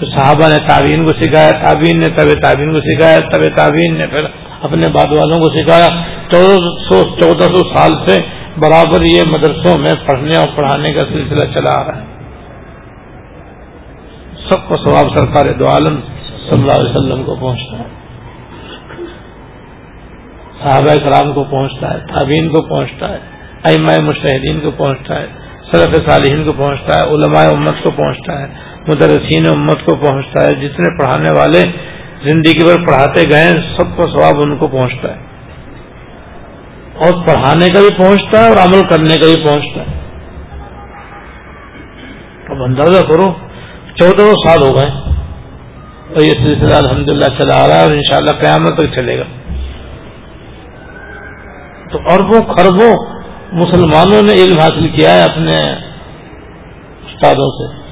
تو 0.00 0.06
صحابہ 0.06 0.48
نے 0.48 0.68
تعبین 0.68 1.06
کو 1.06 1.12
سکھایا 1.12 1.50
تعبین 1.50 1.98
نے 1.98 2.10
طب 2.10 2.40
تعبین 2.42 2.72
کو 2.72 2.80
سکھایا 2.80 3.16
طب 3.16 3.56
تعبین 3.56 3.94
نے 3.94 4.06
پھر 4.06 4.24
اپنے 4.62 4.86
بعد 4.86 5.12
والوں 5.12 5.40
کو 5.40 5.50
سکھایا۔ 5.50 5.86
چودہ 6.32 6.54
سو 6.88 7.02
چودہ 7.20 7.44
سو 7.44 7.74
سال 7.74 8.08
سے 8.08 8.35
برابر 8.58 9.00
یہ 9.00 9.22
مدرسوں 9.26 9.78
میں 9.78 10.06
پڑھنے 10.06 10.36
اور 10.36 10.48
پڑھانے 10.56 10.92
کا 10.92 11.04
سلسلہ 11.04 11.44
چلا 11.54 11.80
آ 11.80 11.84
رہا 11.84 11.96
ہے۔ 11.96 12.04
سب 14.50 14.68
کو 14.68 14.76
ثواب 14.76 15.18
سرکار 15.18 15.52
دو 15.52 15.66
عالم 15.68 16.00
صلی 16.50 16.60
اللہ 16.60 16.72
علیہ 16.72 16.90
وسلم 16.90 17.24
کو 17.24 17.34
پہنچتا 17.34 17.78
ہے۔ 17.78 17.96
صحابہ 20.58 20.94
کرام 21.04 21.32
کو 21.32 21.44
پہنچتا 21.44 21.94
ہے 21.94 21.98
تعبین 21.98 22.48
کو 22.48 22.62
پہنچتا 22.62 23.08
ہے، 23.12 23.18
ائمہ 23.64 24.02
مشاہدین 24.02 24.60
کو 24.60 24.70
پہنچتا 24.70 25.20
ہے 25.20 25.26
صرف 25.72 26.10
صالحین 26.10 26.44
کو 26.44 26.52
پہنچتا 26.52 26.96
ہے، 26.96 27.02
علماء 27.02 27.44
امت 27.52 27.82
کو 27.82 27.90
پہنچتا 27.90 28.40
ہے، 28.40 28.46
مدرسین 28.88 29.46
امت 29.56 29.84
کو 29.84 29.96
پہنچتا 29.96 30.40
ہے۔ 30.40 30.68
جتنے 30.68 30.96
پڑھانے 30.98 31.28
والے 31.38 31.62
زندگی 32.22 32.64
بھر 32.64 32.86
پڑھاتے 32.86 33.22
گئے 33.32 33.48
سب 33.76 33.96
کو 33.96 34.02
ثواب 34.02 34.40
ان 34.44 34.56
کو 34.56 34.68
پہنچتا 34.68 35.14
ہے۔ 35.14 35.25
اور 36.96 37.26
پڑھانے 37.26 37.66
کا 37.66 37.80
بھی 37.80 37.98
پہنچتا 37.98 38.44
ہے 38.44 38.48
اور 38.48 38.56
عمل 38.56 38.88
کرنے 38.88 39.16
کا 39.16 39.26
بھی 39.26 39.46
پہنچتا 39.46 39.80
ہے۔ 39.82 39.96
اب 42.48 42.62
اندازہ 42.62 43.06
کرو، 43.06 43.32
چودہ 43.94 44.24
سال 44.46 44.62
ہو 44.62 44.74
گئے 44.74 44.90
اور 46.08 46.20
یہ 46.20 46.32
سلسلہ 46.32 46.74
الحمدللہ 46.74 47.24
چلا 47.24 47.64
آ 47.64 47.68
رہا 47.68 47.74
ہے 47.74 47.82
اور 47.82 47.92
انشاءاللہ 47.92 48.30
قیامت 48.30 48.78
تک 48.78 48.94
چلے 48.94 49.18
گا۔ 49.18 49.24
تو 51.92 51.98
اربوں 51.98 52.56
خربوں 52.56 53.16
مسلمانوں 53.52 54.22
نے 54.22 54.32
علم 54.32 54.58
حاصل 54.58 54.88
کیا 54.88 55.14
ہے 55.14 55.22
اپنے 55.22 55.72
استادوں 57.06 57.50
سے۔ 57.50 57.86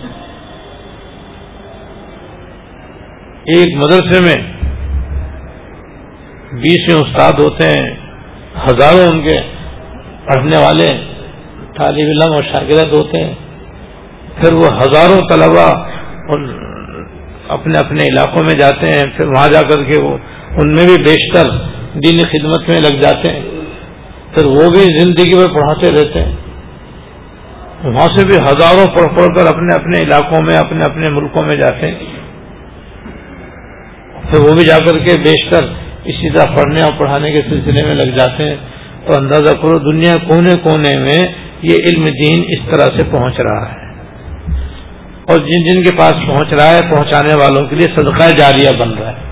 ایک 3.47 3.85
مدرسے 3.85 4.23
میں 4.23 4.53
بیسویں 6.53 7.03
استاد 7.03 7.33
ہوتے 7.33 7.65
ہیں۔ 7.65 8.04
ہزاروں 8.57 9.13
ان 9.13 9.29
کے 9.29 9.41
پڑھنے 10.25 10.63
والے، 10.63 10.87
طالب 11.77 11.99
علم 11.99 12.35
اور 12.35 12.43
شاگرد 12.43 12.99
ہوتے 12.99 13.25
ہیں۔ 13.25 13.35
پھر 14.43 14.53
وہ 14.53 14.67
ہزاروں 14.67 15.21
طلبا 15.31 15.71
اپنے 17.49 17.79
اپنے 17.79 18.03
علاقوں 18.03 18.43
میں 18.43 18.59
جاتے 18.59 18.93
ہیں، 18.93 19.05
پھر 19.17 19.27
وہاں 19.27 19.49
جا 19.49 19.61
کر 19.61 19.83
کے 19.83 20.01
وہ 20.01 20.19
ان 20.57 20.69
میں 20.73 20.85
بھی 20.85 21.03
بیشتر 21.03 21.51
دین 21.95 22.23
خدمت 22.23 22.69
میں 22.69 22.79
لگ 22.79 23.01
جاتے 23.01 23.33
ہیں۔ 23.33 23.43
پھر 24.35 24.45
وہ 24.45 24.71
بھی 24.71 24.99
زندگی 24.99 25.39
میں 25.39 25.55
پڑھاتے 25.55 25.91
رہتے 25.91 26.25
ہیں۔ 26.25 26.37
وہاں 27.85 28.17
سے 28.17 28.27
بھی 28.27 28.37
ہزاروں 28.37 28.87
پڑھ 28.87 29.17
پڑھ 29.17 29.37
کر 29.37 29.47
اپنے 29.47 29.75
اپنے 29.75 30.07
علاقوں 30.07 30.43
میں، 30.43 30.59
اپنے 30.59 30.83
اپنے 30.83 31.09
ملکوں 31.09 31.47
میں 31.47 31.57
جاتے 31.57 31.87
ہیں۔ 31.87 31.99
پھر 34.31 34.39
وہ 34.39 34.55
بھی 34.55 34.65
جا 34.65 34.79
کر 34.79 34.99
کے 34.99 35.21
بیشتر 35.21 35.65
اسی 36.05 36.31
طرح 36.31 36.55
پڑھنے 36.55 36.81
اور 36.81 37.01
پڑھانے 37.01 37.33
کے 37.33 37.43
سلسلے 37.43 37.87
میں 37.87 37.95
لگ 37.95 38.17
جاتے 38.17 38.49
ہیں 38.49 38.57
تو 39.07 39.13
اندازہ 39.19 39.57
کرو 39.57 39.79
دنیا 39.79 40.13
کونے 40.29 40.57
کونے 40.59 40.99
میں 40.99 41.33
یہ 41.63 41.77
علم 41.87 42.05
دین 42.05 42.45
اس 42.49 42.59
طرح 42.73 42.99
سے 42.99 43.05
پہنچ 43.11 43.41
رہا 43.41 43.73
ہے۔ 43.73 43.85
اور 45.29 45.39
جن 45.39 45.69
جن 45.69 45.83
کے 45.83 45.97
پاس 45.97 46.13
پہنچ 46.27 46.55
رہا 46.55 46.71
ہے، 46.71 46.81
پہنچانے 46.81 47.35
والوں 47.35 47.69
کے 47.69 47.77
لیے 47.77 47.97
صدقہ 47.97 48.31
جاریہ 48.37 48.69
بن 48.79 48.91
رہا 48.91 49.13
ہے۔ 49.13 49.25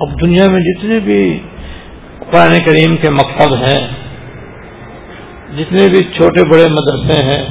اب 0.00 0.20
دنیا 0.20 0.50
میں 0.50 0.60
جتنے 0.60 1.00
بھی 1.00 1.38
قرآن 2.18 2.54
کریم 2.66 2.96
کے 2.96 3.10
مقصد 3.10 3.52
ہیں، 3.52 3.88
جتنے 5.56 5.86
بھی 5.90 6.04
چھوٹے 6.16 6.48
بڑے 6.48 6.64
مدرسے 6.70 7.26
ہیں، 7.26 7.42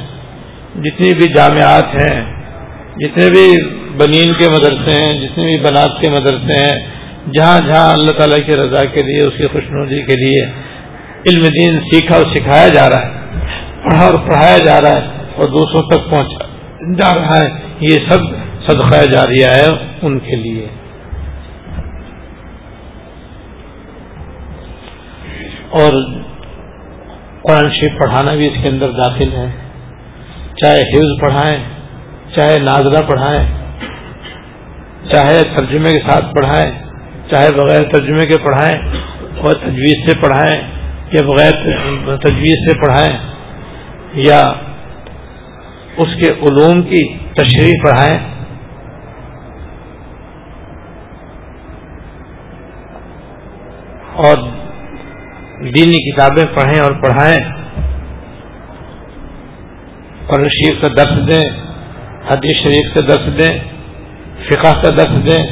جتنی 0.74 1.14
بھی 1.14 1.34
جامعات 1.34 1.94
ہیں، 1.94 2.20
جتنے 2.96 3.26
بھی 3.26 3.77
بنین 4.00 4.34
کے 4.34 4.46
مدرسے 4.50 4.98
ہیں، 4.98 5.20
جتنے 5.20 5.44
بھی 5.44 5.58
بنات 5.58 6.02
کے 6.04 6.10
مدرسے 6.10 6.58
ہیں، 6.58 6.86
جہاں 7.32 7.58
جہاں 7.58 7.92
اللہ 7.92 8.18
تعالیٰ 8.18 8.46
کی 8.46 8.52
رضا 8.54 8.84
کے 8.84 9.02
لیے، 9.02 9.28
اس 9.28 9.34
کی 9.38 9.46
خوشنودی 9.46 10.02
کے 10.02 10.16
لیے 10.16 10.44
علم 11.30 11.42
دین 11.42 11.80
سیکھا 11.80 12.16
اور 12.16 12.26
سکھایا 12.36 12.68
جا 12.68 12.88
رہا 12.88 13.06
ہے، 13.06 13.12
پڑھا 13.84 14.04
اور 14.04 14.14
پڑھایا 14.14 14.58
جا 14.58 14.80
رہا 14.80 15.00
ہے 15.00 15.06
اور 15.34 15.48
دوسروں 15.48 15.90
تک 15.90 16.10
پہنچا 16.10 16.44
جا 16.98 17.14
رہا 17.14 17.36
ہے۔ 17.36 17.58
یہ 17.80 17.98
سب 18.10 18.18
صدقہ 18.70 19.04
جاریہ 19.10 19.44
ہے 19.44 19.96
ان 20.02 20.18
کے 20.18 20.36
لیے۔ 20.36 20.66
اور 25.70 26.04
قرآن 27.42 27.70
شریف 27.70 27.98
پڑھانا 27.98 28.34
بھی 28.34 28.46
اس 28.46 28.62
کے 28.62 28.68
اندر 28.68 28.90
داخل 28.90 29.32
ہے۔ 29.32 29.50
چاہے 30.62 30.80
حفظ 30.80 31.20
پڑھائیں، 31.20 31.58
چاہے 32.36 32.58
ناظرہ 32.58 33.06
پڑھائیں 33.06 33.67
چاہے 35.12 35.42
ترجمے 35.56 35.92
کے 35.92 36.08
ساتھ 36.08 36.34
پڑھائیں، 36.34 36.72
چاہے 37.30 37.52
بغیر 37.54 37.92
ترجمے 37.92 38.26
کے 38.26 38.38
پڑھائیں 38.38 38.78
اور 39.38 39.50
تجویز 39.50 40.10
سے 40.10 40.18
پڑھائیں 40.18 40.62
یا 41.12 41.22
بغیر 41.22 41.50
تجویز 42.16 42.70
سے 42.70 42.78
پڑھائیں 42.78 43.18
یا 44.14 44.40
اس 45.96 46.08
کے 46.14 46.32
علوم 46.32 46.82
کی 46.82 47.18
تشریح 47.18 47.72
پڑھائیں۔ 47.84 48.18
اور 54.14 54.36
دینی 55.60 56.10
کتابیں 56.10 56.54
پڑھیں 56.54 56.80
اور 56.82 56.92
پڑھائیں۔ 56.92 57.36
قرآن 60.26 60.48
شریف 60.48 60.80
کا 60.82 60.88
درس 60.88 61.30
دیں، 61.30 61.50
حدیث 62.30 62.62
شریف 62.62 62.94
کا 62.94 63.00
درس 63.08 63.40
دیں۔ 63.40 63.77
فقہ 64.46 64.72
کا 64.82 64.90
درس 64.90 65.30
دیں 65.30 65.44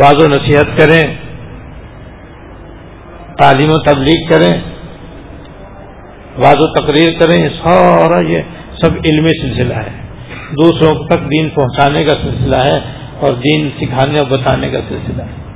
واض 0.00 0.24
و 0.24 0.28
نصیحت 0.28 0.78
کریں، 0.78 1.14
تعلیم 3.40 3.70
و 3.70 3.82
تبلیغ 3.82 4.28
کریں 4.28 4.60
واض 6.36 6.56
و 6.58 6.72
تقریر 6.74 7.18
کریں، 7.20 7.48
سارا 7.48 8.20
یہ 8.20 8.42
سب 8.82 8.90
علمی 9.04 9.40
سلسلہ 9.42 9.74
ہے۔ 9.74 10.00
دوسروں 10.50 11.06
تک 11.06 11.30
دین 11.30 11.48
پہنچانے 11.48 12.04
کا 12.04 12.16
سلسلہ 12.22 12.56
ہے 12.56 12.78
اور 13.20 13.32
دین 13.34 13.70
سکھانے 13.80 14.18
اور 14.18 14.30
بتانے 14.30 14.70
کا 14.70 14.78
سلسلہ 14.88 15.22
ہے۔ 15.22 15.49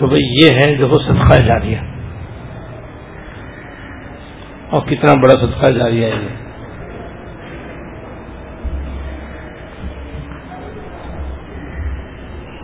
تو 0.00 0.06
بھائی 0.06 0.22
یہ 0.22 0.48
ہے 0.56 0.74
جو 0.74 0.88
صدقہ 0.88 1.38
جاریہ 1.46 1.76
اور 4.70 4.80
کتنا 4.86 5.14
بڑا 5.14 5.46
صدقہ 5.46 5.72
جاریہ 5.72 6.04
ہے 6.04 6.10
یہ۔ 6.10 6.36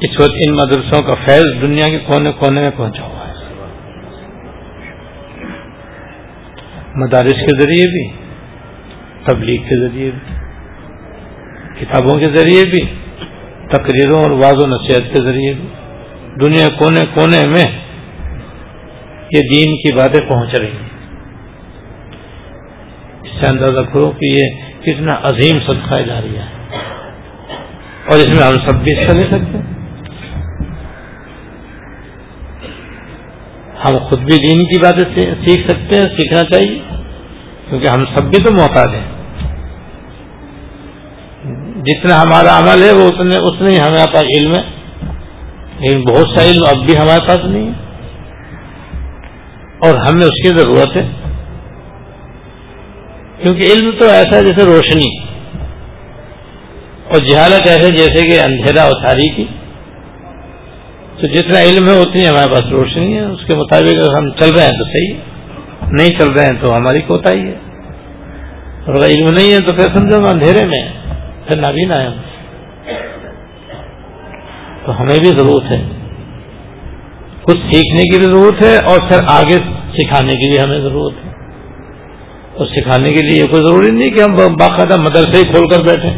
اس 0.01 0.21
وقت 0.21 0.31
ان 0.31 0.55
مدرسوں 0.55 1.03
کا 1.03 1.15
فیض 1.15 1.63
دنیا 1.63 1.89
کے 1.89 1.99
کونے 1.99 2.33
کونے 2.33 2.61
میں 2.61 2.71
پہنچا 2.77 3.03
ہوا 3.03 3.29
ہے۔ 3.29 3.35
مدارس 6.95 7.33
کے 7.33 7.63
ذریعے 7.63 7.91
بھی، 7.91 8.17
تبلیغ 9.25 9.63
کے 9.63 9.89
ذریعے 9.89 10.11
بھی، 10.11 10.35
کتابوں 11.81 12.19
کے 12.19 12.25
ذریعے 12.25 12.71
بھی، 12.71 12.85
تقریروں 13.69 14.21
اور 14.21 14.31
واض 14.31 14.65
و 14.65 14.67
نصیحت 14.67 15.15
کے 15.15 15.23
ذریعے 15.25 15.53
بھی۔ 15.53 15.69
دنیا 16.41 16.69
کونے 16.69 17.01
کونے 17.15 17.49
میں 17.49 17.65
یہ 19.33 19.41
دین 19.41 19.77
کی 19.77 19.95
باتیں 19.95 20.29
پہنچ 20.29 20.61
رہی 20.61 20.69
ہیں۔ 20.69 20.89
اس 23.23 23.41
سے 23.41 23.47
اندازہ 23.47 23.81
کرو 23.93 24.11
کہ 24.11 24.25
یہ 24.25 24.49
کتنا 24.83 25.19
عظیم 25.23 25.61
صدقہ 25.67 25.95
جاری 26.07 26.37
ہے۔ 26.37 26.47
اور 28.07 28.19
اس 28.19 28.29
میں 28.35 28.47
ہم 28.47 28.55
سب 28.55 28.77
بھی 28.77 28.99
حصہ 28.99 29.17
لے 29.17 29.23
سکتے 29.23 29.59
ہیں۔ 29.59 29.77
ہم 33.87 33.99
خود 33.99 34.19
بھی 34.19 34.49
دین 34.49 34.59
کی 34.59 34.79
باتیں 34.79 35.15
سیکھ 35.47 35.69
سکتے 35.69 35.97
ہیں، 35.97 36.17
سیکھنا 36.17 36.57
چاہیے، 36.57 36.79
کیونکہ 37.69 37.89
ہم 37.89 38.05
سب 38.05 38.23
بھی 38.23 38.45
تو 38.45 38.53
محتاج 38.53 38.95
ہیں۔ 38.95 39.17
جتنا 41.85 42.23
ہمارا 42.23 42.59
عمل 42.59 42.83
ہے، 42.83 42.93
وہ 42.93 43.09
اتنے 43.09 43.37
اتنے 43.37 43.71
ہی 43.71 43.81
ہمیں 43.81 44.15
پاس 44.15 44.25
علم 44.39 44.55
ہے۔ 44.55 44.76
لیکن 45.79 46.01
بہت 46.01 46.39
سا 46.39 46.45
علم 46.45 46.61
اب 46.67 46.87
بھی 46.87 46.99
ہمارے 46.99 47.29
پاس 47.29 47.39
نہیں 47.45 47.67
ہے 47.67 47.87
اور 49.79 49.95
ہمیں 49.95 50.27
اس 50.27 50.43
کی 50.43 50.57
ضرورت 50.57 50.97
ہے۔ 50.97 51.09
کیونکہ 53.43 53.67
علم 53.73 53.91
تو 54.01 54.07
ایسا 54.07 54.37
ہے 54.37 54.41
جیسے 54.41 54.71
روشنی۔ 54.71 55.19
اور 57.05 57.25
جہالت 57.25 57.69
ایسے 57.69 57.97
جیسے 57.97 58.29
کہ 58.29 58.49
اندھیرا 58.49 58.83
اور 58.83 59.07
تاریخی۔ 59.07 59.45
تو 61.21 61.33
جتنا 61.33 61.61
علم 61.61 61.89
ہے 61.89 62.01
اتنی 62.01 62.29
ہمارے 62.29 62.49
پاس 62.49 62.61
روشنی 62.61 63.17
ہے۔ 63.17 63.25
اس 63.25 63.47
کے 63.47 63.57
مطابق 63.57 63.89
اگر 63.89 64.17
ہم 64.19 64.31
چل 64.31 64.55
رہے 64.55 64.63
ہیں 64.63 64.71
تو 64.71 64.85
صحیح 64.85 65.15
نہیں 65.93 66.19
چل 66.19 66.33
رہے 66.33 66.45
ہیں 66.45 66.65
تو 66.65 66.77
ہماری 66.77 67.01
کوتا 67.01 67.31
ہی 67.31 67.41
ہے۔ 67.41 67.55
اور 68.85 68.95
اگر 68.95 69.07
علم 69.07 69.35
نہیں 69.35 69.53
ہے 69.53 69.59
تو 69.59 69.77
پھر 69.77 69.95
سمجھو 69.95 70.31
اندھیرے 70.31 70.67
میں 70.67 70.89
پھر 71.47 71.57
نابینا 71.57 72.03
ہے 72.03 72.09
تو 74.87 75.01
ہمیں 75.01 75.19
بھی 75.19 75.27
ضرورت 75.27 75.73
ہے۔ 75.73 75.83
کچھ 77.43 77.59
سیکھنے 77.59 78.03
کی 78.03 78.19
بھی 78.19 78.27
ضرورت 78.33 78.65
ہے 78.65 78.77
اور 78.77 79.09
پھر 79.09 79.19
آگے 79.29 79.57
سکھانے 79.93 80.37
کی 80.37 80.51
بھی 80.51 80.61
ہمیں 80.65 80.81
ضرورت 80.81 81.15
ہے۔ 81.25 81.31
اور 82.55 82.67
سکھانے 82.67 83.11
کے 83.11 83.27
لیے 83.27 83.39
یہ 83.39 83.45
کوئی 83.45 83.65
ضروری 83.67 83.97
نہیں 83.97 84.17
کہ 84.17 84.23
ہم 84.23 84.37
باقاعدہ 84.37 85.01
مدرسے 85.01 85.39
ہی 85.39 85.43
کھول 85.43 85.69
کر 85.69 85.85
بیٹھے 85.85 86.11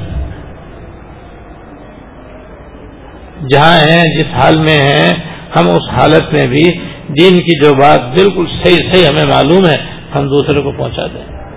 جہاں 3.51 3.79
ہیں، 3.79 4.17
جس 4.17 4.35
حال 4.35 4.59
میں 4.59 4.79
ہیں، 4.79 5.15
ہم 5.57 5.67
اس 5.67 5.89
حالت 5.91 6.33
میں 6.33 6.49
بھی 6.49 6.79
دین 7.09 7.39
کی 7.39 7.65
جو 7.65 7.75
بات 7.75 8.01
بالکل 8.01 8.45
صحیح 8.65 8.93
صحیح 8.93 9.07
ہمیں 9.07 9.27
معلوم 9.27 9.67
ہے، 9.69 9.77
ہم 10.15 10.27
دوسرے 10.27 10.61
کو 10.61 10.73
پہنچا 10.73 11.07
دیں۔ 11.07 11.48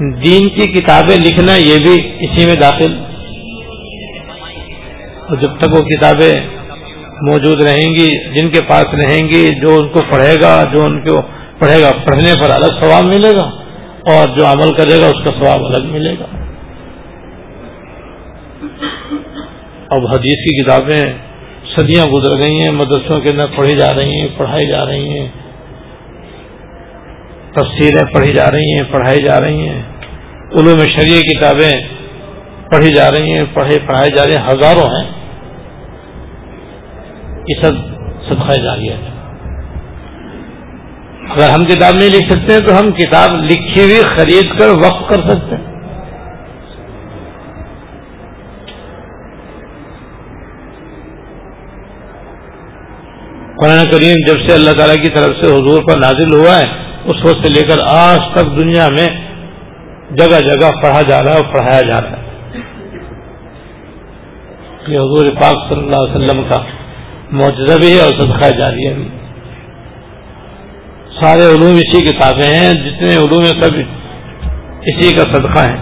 دین 0.00 0.48
کی 0.48 0.66
کتابیں 0.72 1.16
لکھنا 1.16 1.56
یہ 1.56 1.76
بھی 1.76 2.12
اسی 2.20 2.46
میں 2.46 2.54
داخل۔ 2.54 2.94
اور 5.28 5.36
جب 5.36 5.58
تک 5.58 5.76
وہ 5.76 5.80
کتابیں 5.80 6.34
موجود 7.22 7.62
رہیں 7.62 7.94
گی، 7.94 8.38
جن 8.38 8.50
کے 8.50 8.62
پاس 8.62 8.84
رہیں 8.84 9.28
گی، 9.28 9.60
جو 9.60 9.76
ان 9.76 9.88
کو 9.88 9.98
پڑھے 10.12 10.34
گا، 10.42 10.62
جو 10.72 10.82
ان 10.84 11.00
کو 11.00 11.20
پڑھے 11.58 11.82
گا، 11.82 11.90
پڑھنے 12.04 12.32
پر 12.42 12.50
الگ 12.50 12.80
ثواب 12.80 13.08
ملے 13.08 13.30
گا، 13.30 13.50
اور 14.12 14.38
جو 14.38 14.46
عمل 14.46 14.72
کرے 14.72 15.00
گا، 15.00 15.06
اس 15.06 15.24
کا 15.24 15.44
ثواب 15.44 15.64
الگ 15.64 15.92
ملے 15.92 16.14
گا۔ 16.20 16.24
اب 19.90 20.06
حدیث 20.06 20.34
کی 20.34 20.62
کتابیں 20.62 21.12
صدیاں 21.76 22.06
گزر 22.06 22.44
گئی 22.44 22.62
ہیں، 22.62 22.70
مدرسوں 22.70 23.20
کے 23.20 23.30
اندر 23.30 23.46
پڑھی 23.56 23.76
جا 23.76 23.94
رہی 23.96 24.20
ہیں، 24.20 24.28
پڑھائی 24.36 24.68
جا 24.68 24.86
رہی 24.86 25.18
ہیں۔ 25.18 25.28
تفسیریں 27.54 28.14
پڑھی 28.14 28.32
جا 28.32 28.44
رہی 28.44 28.74
ہیں، 28.74 28.82
پڑھائی 28.92 29.24
جا 29.24 29.40
رہی 29.40 29.68
ہیں۔ 29.68 29.82
علوم 30.52 30.82
شریع 30.82 31.20
کتابیں 31.20 31.88
پڑھی 32.70 32.94
جا 32.94 33.10
رہی 33.10 33.32
ہیں، 33.32 33.44
پڑھے، 33.54 33.78
پڑھائی 33.78 34.16
جا 34.16 34.24
رہی 34.24 34.36
ہیں، 34.36 34.46
ہزاروں 34.46 34.88
ہیں۔ 34.96 35.20
یہ 37.48 37.62
سب 37.62 37.74
صدقہ 38.28 38.60
جاریہ 38.60 38.92
ہے 38.92 39.10
اگر 41.30 41.48
ہم 41.50 41.64
کتاب 41.64 41.94
نہیں 41.94 42.08
لکھ 42.08 42.30
سکتے 42.32 42.52
ہیں 42.52 42.60
تو 42.60 42.78
ہم 42.78 42.92
کتاب 42.92 43.30
لکھی 43.44 43.82
ہوئی 43.82 44.00
خرید 44.16 44.58
کر 44.58 44.68
وقف 44.68 45.08
کر 45.08 45.28
سکتے 45.30 45.56
ہیں۔ 45.56 45.70
قرآن 53.56 53.90
کریم 53.90 54.14
جب 54.26 54.48
سے 54.48 54.54
اللہ 54.54 54.70
تعالیٰ 54.70 54.96
کی 54.96 55.10
طرف 55.10 55.36
سے 55.36 55.52
حضور 55.52 55.82
پر 55.82 55.98
نازل 55.98 56.38
ہوا 56.38 56.58
ہے 56.58 56.89
اس 57.04 57.16
وقت 57.16 57.46
سے 57.46 57.52
لے 57.52 57.66
کر 57.66 57.76
آج 57.96 58.18
تک 58.34 58.60
دنیا 58.60 58.88
میں 58.88 59.06
جگہ 60.10 60.38
جگہ 60.38 60.70
پڑھا 60.82 61.02
جا 61.02 61.22
رہا 61.22 61.32
ہے 61.32 61.36
اور 61.36 61.54
پڑھایا 61.54 61.80
جا 61.80 62.00
رہا 62.02 62.10
ہے۔ 62.10 62.30
یہ 64.86 64.98
حضور 64.98 65.34
پاک 65.40 65.68
صلی 65.68 65.78
اللہ 65.78 65.96
علیہ 65.96 66.14
وسلم 66.14 66.42
کا 66.50 66.62
معجزہ 67.30 67.76
بھی 67.76 67.92
ہے 67.92 68.02
اور 68.02 68.12
صدقہ 68.12 68.48
جاریہ 68.58 68.94
بھی۔ 68.94 69.08
سارے 71.20 71.40
علوم 71.40 71.72
اسی 71.72 72.06
کتابیں 72.06 72.54
ہیں، 72.54 72.72
جتنے 72.72 73.16
علوم 73.16 73.44
سب 73.44 73.74
اسی 74.82 75.16
کا 75.16 75.22
صدقہ 75.34 75.68
ہے۔ 75.68 75.76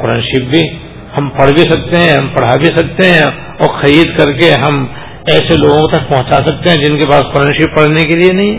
قرآن 0.00 0.20
شیف 0.20 0.48
بھی 0.48 0.76
ہم 1.18 1.28
پڑھ 1.28 1.50
بھی 1.50 1.62
سکتے 1.62 2.00
ہیں، 2.00 2.18
ہم 2.18 2.28
پڑھا 2.28 2.56
بھی 2.56 2.68
سکتے 2.68 3.06
ہیں 3.06 3.22
اور 3.58 3.82
خرید 3.82 4.18
کر 4.18 4.26
کے 4.26 4.52
ہم 4.52 4.86
ایسے 5.26 5.56
لوگوں 5.56 5.88
تک 5.88 6.12
پہنچا 6.12 6.38
سکتے 6.46 6.70
ہیں 6.70 6.84
جن 6.84 6.98
کے 6.98 7.10
پاس 7.10 7.20
قرآن 7.20 7.52
شیف 7.52 7.68
پڑھنے 7.76 8.02
کے 8.02 8.16
لیے 8.16 8.32
نہیں 8.32 8.58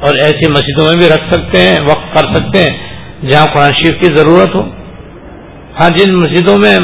اور 0.00 0.14
ایسی 0.14 0.50
مسجدوں 0.50 0.84
میں 0.84 0.94
بھی 0.94 1.08
رکھ 1.08 1.34
سکتے 1.34 1.58
ہیں 1.58 1.76
وقت 1.82 2.16
کر 2.16 2.34
سکتے 2.34 2.58
ہیں، 2.58 2.78
جہاں 3.28 3.46
قرآن 3.54 3.70
شیف 3.72 4.00
کی 4.00 4.16
ضرورت 4.16 4.54
ہو۔ 4.54 4.60
ہاں 5.80 5.88
جن 5.90 6.14
مسجدوں 6.14 6.56
میں 6.62 6.78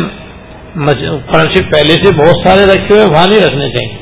قرآن 1.33 1.45
شریف 1.45 1.73
پہلے 1.73 1.93
سے 1.93 2.17
بہت 2.17 2.49
سارے 2.49 2.67
رکھے 2.67 2.95
ہوئے 2.95 3.05
وہاں 3.05 3.29
نہیں 3.29 3.45
رکھنے 3.47 3.69
چاہیے۔ 3.69 3.99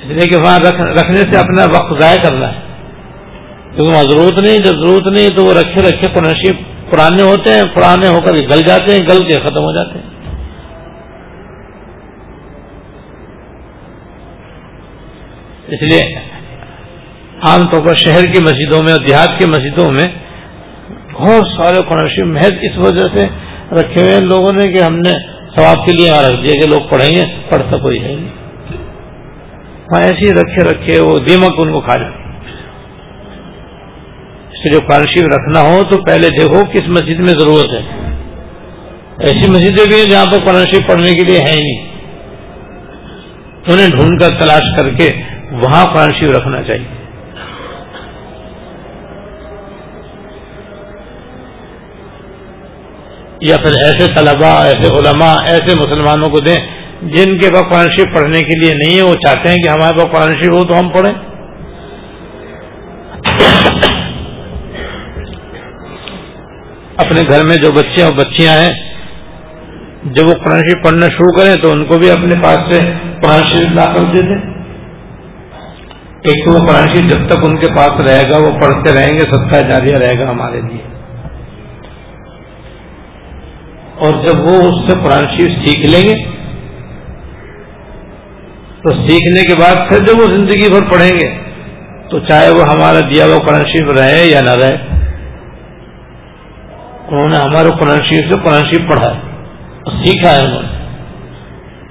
اس 0.00 0.06
لیے 0.06 0.26
کہ 0.28 0.36
وہاں 0.36 0.58
رکھنے 0.92 1.32
سے 1.32 1.38
اپنا 1.38 1.64
وقت 1.64 2.02
ضائع 2.02 2.22
کرنا 2.22 2.48
ہے۔ 2.48 2.60
کیونکہ 3.74 3.90
وہاں 3.90 4.02
ضرورت 4.02 4.42
نہیں، 4.42 4.58
جب 4.58 4.72
ضرورت 4.72 5.18
نہیں 5.18 5.28
تو 5.28 5.44
وہ 5.44 5.54
رکھے 5.54 5.80
رکھے 5.80 6.10
قرآن 6.14 6.30
شریف۔ 6.30 6.56
پرانے 6.90 7.22
ہوتے 7.22 7.50
ہیں، 7.50 7.62
پرانے 7.62 8.08
ہو 8.08 8.20
کر 8.20 8.32
گل 8.32 8.60
جاتے 8.66 8.92
ہیں، 8.92 8.98
گل 8.98 9.32
کے 9.32 9.40
ختم 9.40 9.64
ہو 9.64 9.74
جاتے 9.74 9.98
ہیں۔ 9.98 10.15
اس 15.68 15.82
لیے 15.82 16.02
عام 17.48 17.60
طور 17.60 17.86
پر 17.86 17.94
شہر 17.94 18.22
کی 18.22 18.42
مسجدوں 18.42 18.82
میں 18.82 18.92
اور 18.92 19.06
دیہات 19.08 19.38
کی 19.38 19.50
مسجدوں 19.50 19.92
میں 19.92 20.04
بہت 21.12 21.46
سارے 21.56 21.80
قرآن 21.88 22.08
شریف 22.08 22.26
محض 22.26 22.52
اس 22.62 22.78
وجہ 22.78 23.18
سے 23.18 23.26
رکھے 23.72 24.02
ہوئے 24.02 24.20
لوگوں 24.20 24.52
نے 24.52 24.72
کہ 24.72 24.82
ہم 24.82 24.96
نے 24.96 25.12
ثواب 25.56 25.86
کے 25.86 25.92
لیے 25.92 26.06
یہاں 26.06 26.22
رکھ 26.22 26.44
دیا 26.44 26.52
کہ 26.52 26.70
لوگ 26.70 26.88
پڑھیں 26.88 27.10
گے، 27.16 27.22
پڑھتا 27.50 27.76
کوئی 27.76 28.02
ہے 28.04 28.14
نہیں۔ 28.14 28.28
ہاں 29.92 30.02
ایسے 30.02 30.32
رکھے 30.32 30.64
رکھے 30.70 31.00
وہ 31.00 31.18
دیمک 31.18 31.54
ان 31.58 31.72
کو 31.72 31.80
کھا 31.80 31.96
جائے 31.96 32.12
اس 34.50 34.66
لیے 34.66 34.80
قرآن 34.86 35.06
شریف 35.06 35.24
رکھنا 35.34 35.60
ہو 35.60 35.82
تو 35.82 36.02
پہلے 36.02 36.28
دیکھو 36.28 36.64
کس 36.64 36.88
مسجد 36.88 37.18
میں 37.18 37.34
ضرورت 37.40 37.74
ہے۔ 37.74 37.80
ایسی 39.18 39.50
مسجدیں 39.50 39.84
بھی 39.86 39.96
ہیں 39.96 40.10
جہاں 40.10 40.24
پر 40.24 40.44
قرآن 40.44 40.62
شریف 40.62 40.88
پڑھنے 40.88 41.12
کے 41.12 41.26
لیے 41.26 41.38
ہے 41.38 41.54
ہی 41.54 41.62
نہیں۔ 41.62 41.86
انہیں 43.68 43.88
ڈھونڈ 43.88 44.20
کر 44.20 44.28
تلاش 44.40 44.76
کر 44.76 44.90
کے 44.90 45.35
وہاں 45.50 45.94
قرآن 45.94 46.10
شریف 46.20 46.32
رکھنا 46.32 46.62
چاہیے۔ 46.62 46.84
یا 53.40 53.56
پھر 53.56 53.72
ایسے 53.72 54.14
طلباء، 54.14 54.64
ایسے 54.64 54.98
علماء، 54.98 55.34
ایسے 55.48 55.76
مسلمانوں 55.76 56.30
کو 56.30 56.40
دیں 56.40 56.54
جن 57.02 57.38
کے 57.38 57.54
پاس 57.54 57.62
قرآن 57.62 57.86
شریف 57.86 58.16
پڑھنے 58.16 58.38
کے 58.38 58.60
لیے 58.60 58.72
نہیں 58.74 58.98
ہے، 58.98 59.02
وہ 59.02 59.14
چاہتے 59.14 59.50
ہیں 59.50 59.58
کہ 59.58 59.68
ہمارے 59.68 59.98
پاس 59.98 60.12
قرآن 60.12 60.36
شریف 60.36 60.48
ہو 60.48 60.68
تو 60.68 60.78
ہم 60.78 60.88
پڑھیں۔ 60.88 61.14
اپنے 66.96 67.20
گھر 67.28 67.46
میں 67.48 67.56
جو 67.56 67.72
بچے 67.72 68.02
اور 68.02 68.12
بچیاں 68.12 68.52
ہیں، 68.52 68.70
جب 70.04 70.26
وہ 70.26 70.32
قرآن 70.32 70.60
شریف 70.60 70.84
پڑھنا 70.84 71.06
شروع 71.06 71.36
کریں 71.36 71.62
تو 71.62 71.70
ان 71.70 71.84
کو 71.84 71.98
بھی 71.98 72.10
اپنے 72.10 72.42
پاس 72.42 72.58
سے 72.70 72.80
قرآن 73.22 73.48
شریف 73.48 73.66
لا 73.66 73.84
کر 73.84 74.02
دے 74.02 74.22
دیں۔ 74.22 74.55
ایک 76.26 76.46
تو 76.46 76.52
وہ 76.52 76.66
قرآن 76.66 76.86
شریف 76.86 77.10
جب 77.10 77.28
تک 77.28 77.44
ان 77.44 77.56
کے 77.56 77.74
پاس 77.76 78.06
رہے 78.06 78.22
گا، 78.30 78.38
وہ 78.38 78.60
پڑھتے 78.60 78.94
رہیں 78.94 79.12
گے 79.12 79.18
سب 79.18 79.50
کا 79.50 79.60
جاریہ 79.60 79.96
رہے 79.96 80.18
گا 80.18 80.30
ہمارے 80.30 80.60
لیے۔ 80.60 80.82
اور 83.96 84.10
جب 84.10 84.40
وہ 84.40 84.56
اس 84.62 84.80
سے 84.86 84.98
قرآن 84.98 85.26
شریف 85.26 85.58
سیکھ 85.58 85.86
لیں 85.86 86.02
گے، 86.08 86.14
تو 88.82 88.90
سیکھنے 88.90 89.42
کے 89.42 89.58
بعد 89.60 89.88
پھر 89.88 90.04
جب 90.04 90.20
وہ 90.20 90.26
زندگی 90.36 90.66
بھر 90.72 90.90
پڑھیں 90.90 91.20
گے، 91.20 91.28
تو 92.10 92.18
چاہے 92.18 92.50
وہ 92.50 92.64
ہمارا 92.64 92.98
دیا 93.14 93.24
ہوا 93.24 93.36
قرآن 93.46 93.62
شریف 93.62 93.92
رہے 93.98 94.24
یا 94.26 94.40
نہ 94.40 94.50
رہے، 94.50 94.76
انہوں 97.08 97.28
نے 97.28 97.36
ہمارے 97.36 97.68
قرآن 97.80 97.98
شریف 97.98 98.32
سے 98.32 98.40
قرآن 98.40 98.64
شریف 98.64 98.90
پڑھا 98.90 99.14
ہے، 99.14 99.20
سیکھا 100.04 100.30
ہے 100.30 100.46
انہوں 100.46 100.62
نے، 100.62 100.68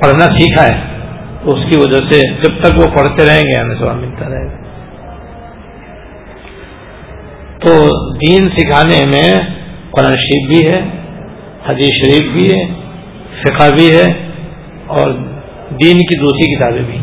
پڑھنا 0.02 0.26
سیکھا 0.26 0.64
ہے۔ 0.64 0.95
تو 1.46 1.56
اس 1.56 1.66
کی 1.66 1.80
وجہ 1.80 1.98
سے 2.12 2.20
جب 2.44 2.64
تک 2.64 2.78
وہ 2.78 2.96
پڑھتے 2.96 3.26
رہیں 3.28 3.42
گے، 3.42 3.58
ہمیں 3.58 3.76
سوال 3.76 3.98
ملتا 3.98 4.30
رہے 4.30 4.46
گا۔ 4.46 4.64
تو 7.60 7.74
دین 8.16 8.50
سکھانے 8.50 9.06
میں 9.06 9.34
قرآن 9.92 10.14
شریف 10.14 10.48
بھی 10.48 10.68
ہے، 10.70 10.80
حدیث 11.70 11.92
شریف 12.02 12.32
بھی 12.34 12.50
ہے، 12.50 12.66
فقہ 13.44 13.70
بھی 13.76 13.92
ہے، 13.92 14.14
اور 14.88 15.12
دین 15.70 15.98
کی 15.98 16.20
دوسری 16.20 16.56
کتابیں 16.56 16.82
بھی 16.82 16.98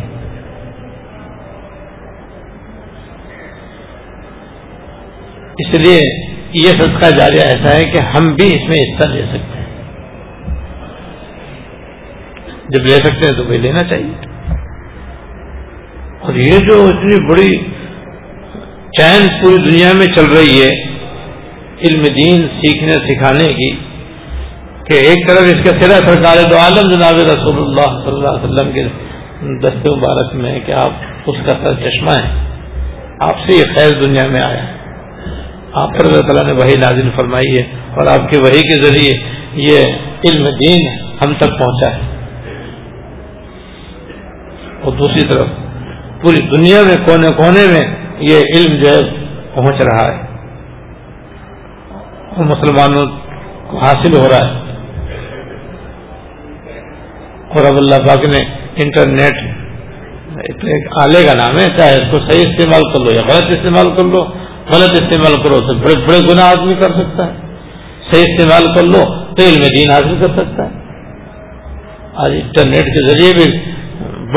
اس 5.58 5.80
لیے 5.80 5.98
یہ 6.52 6.70
صدقہ 6.70 7.10
جاریہ 7.10 7.42
ایسا 7.42 7.78
ہے 7.78 7.84
کہ 7.84 8.02
ہم 8.02 8.34
بھی 8.34 8.46
اس 8.46 8.68
میں 8.68 8.78
حصہ 8.80 9.08
لے 9.08 9.22
سکتے 9.22 9.58
ہیں۔ 9.58 9.66
جب 12.68 12.82
لے 12.82 12.96
سکتے 12.96 13.28
ہیں 13.28 13.36
تو 13.36 13.44
بھائی 13.44 13.58
لینا 13.58 13.84
چاہیے۔ 13.84 14.31
اور 16.22 16.34
یہ 16.34 16.58
جو 16.58 16.82
اتنی 16.84 17.16
بڑی 17.26 17.58
چین 18.98 19.26
پوری 19.28 19.70
دنیا 19.70 19.92
میں 19.92 20.06
چل 20.06 20.24
رہی 20.24 20.62
ہے 20.62 20.70
علم 21.80 22.02
دین 22.02 22.46
سیکھنے 22.60 22.92
سکھانے 22.92 23.48
کی، 23.54 23.70
کہ 24.84 24.98
ایک 25.06 25.28
طرف 25.28 25.40
اس 25.40 25.64
کا 25.64 25.80
سرا 25.80 25.98
سرکار 26.08 26.50
دو 26.50 26.56
عالم 26.56 26.90
جناب 26.90 27.14
رسول 27.14 27.58
اللہ 27.58 27.98
صلی 27.98 28.12
اللہ 28.12 28.28
علیہ 28.28 28.44
وسلم 28.44 28.72
کے 28.72 28.82
دست 29.62 29.88
مبارک 29.90 30.34
میں 30.34 30.60
کہ 30.66 30.72
آپ 30.72 30.90
اس 31.26 31.36
کا 31.46 31.58
سر 31.62 31.74
چشمہ 31.74 32.18
ہے 32.18 32.30
آپ 33.20 33.38
سے 33.38 33.56
یہ 33.56 33.74
خیر 33.76 34.02
دنیا 34.02 34.28
میں 34.28 34.40
آیا۔ 34.46 34.64
آپ 35.72 35.88
پر 35.88 36.06
اللہ 36.06 36.20
تعالیٰ 36.20 36.46
نے 36.46 36.52
وہی 36.52 36.76
نازل 36.76 37.10
فرمائی 37.16 37.52
ہے 37.54 37.64
اور 37.94 38.06
آپ 38.06 38.30
کے 38.30 38.38
وہی 38.42 38.60
کے 38.60 38.82
ذریعے 38.82 39.12
یہ 39.54 39.82
علم 40.28 40.44
دین 40.44 40.88
ہم 41.26 41.34
تک 41.34 41.58
پہنچا 41.58 41.96
ہے۔ 41.96 42.00
اور 44.82 44.92
دوسری 44.92 45.28
طرف 45.28 45.61
پوری 46.22 46.40
دنیا 46.56 46.82
میں 46.82 47.06
کونے 47.06 47.28
کونے 47.28 47.66
میں 47.72 47.96
یہ 48.18 48.36
علم 48.56 48.82
جو 48.82 48.90
ہے 48.90 49.00
پہنچ 49.54 49.84
رہا 49.84 50.12
ہے۔ 50.12 50.22
وہ 52.36 52.44
مسلمانوں 52.44 53.06
کو 53.66 53.76
حاصل 53.78 54.16
ہو 54.16 54.28
رہا 54.30 54.48
ہے۔ 54.48 54.62
اور 57.48 57.64
اب 57.64 57.72
اللہ 57.72 58.08
پاک 58.08 58.28
نے 58.28 58.44
انٹرنیٹ 58.84 59.62
ایک 60.64 60.88
آلے 61.02 61.24
کا 61.26 61.32
نام 61.32 61.58
ہے، 61.58 61.78
چاہے 61.78 61.92
اس 61.92 62.10
کو 62.10 62.32
صحیح 62.32 62.42
استعمال 62.50 62.82
کر 62.92 63.00
لو 63.00 63.14
یا 63.14 63.22
غلط 63.22 63.58
استعمال 63.58 63.96
کر 63.96 64.04
لو۔ 64.04 64.24
غلط 64.74 64.92
استعمال 64.92 65.42
کرو 65.42 65.70
تو 65.70 65.78
بڑے 65.78 65.98
بڑے 65.98 66.32
گناہ 66.32 66.44
آدمی 66.44 66.74
کر 66.74 66.92
سکتا 66.92 67.26
ہے۔ 67.26 67.32
صحیح 68.12 68.24
استعمال 68.28 68.74
کر 68.74 68.84
لو 68.84 69.14
تو 69.14 69.42
علم 69.44 69.60
دین 69.76 69.92
حاصل 69.92 70.16
کر 70.20 70.36
سکتا 70.36 70.64
ہے۔ 70.64 70.70
آج 72.14 72.30
انٹرنیٹ 72.30 72.84
کے 72.84 73.08
ذریعے 73.08 73.32
بھی 73.32 73.58